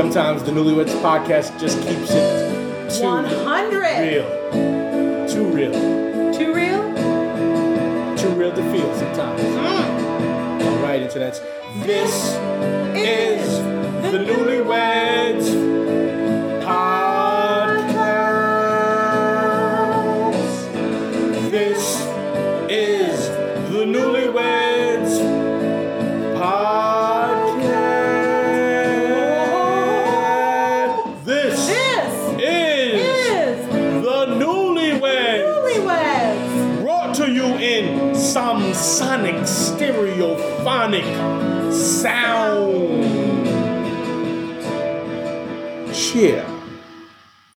Sometimes 0.00 0.42
the 0.44 0.50
Newlyweds 0.50 0.98
podcast 1.02 1.60
just 1.60 1.76
keeps 1.86 2.10
it 2.10 2.90
too 2.90 3.04
100. 3.04 4.00
real. 4.00 5.28
Too 5.28 5.44
real. 5.44 5.72
Too 6.32 6.54
real? 6.54 6.80
Too 8.16 8.30
real 8.30 8.50
to 8.50 8.62
feel 8.72 8.96
sometimes. 8.96 9.42
Hmm. 9.42 10.66
All 10.66 10.78
right, 10.78 11.02
internets. 11.02 11.42
This 11.84 12.32
is 12.96 13.58
the 14.10 14.24
Newlyweds 14.24 15.69
Cheer. 46.10 46.49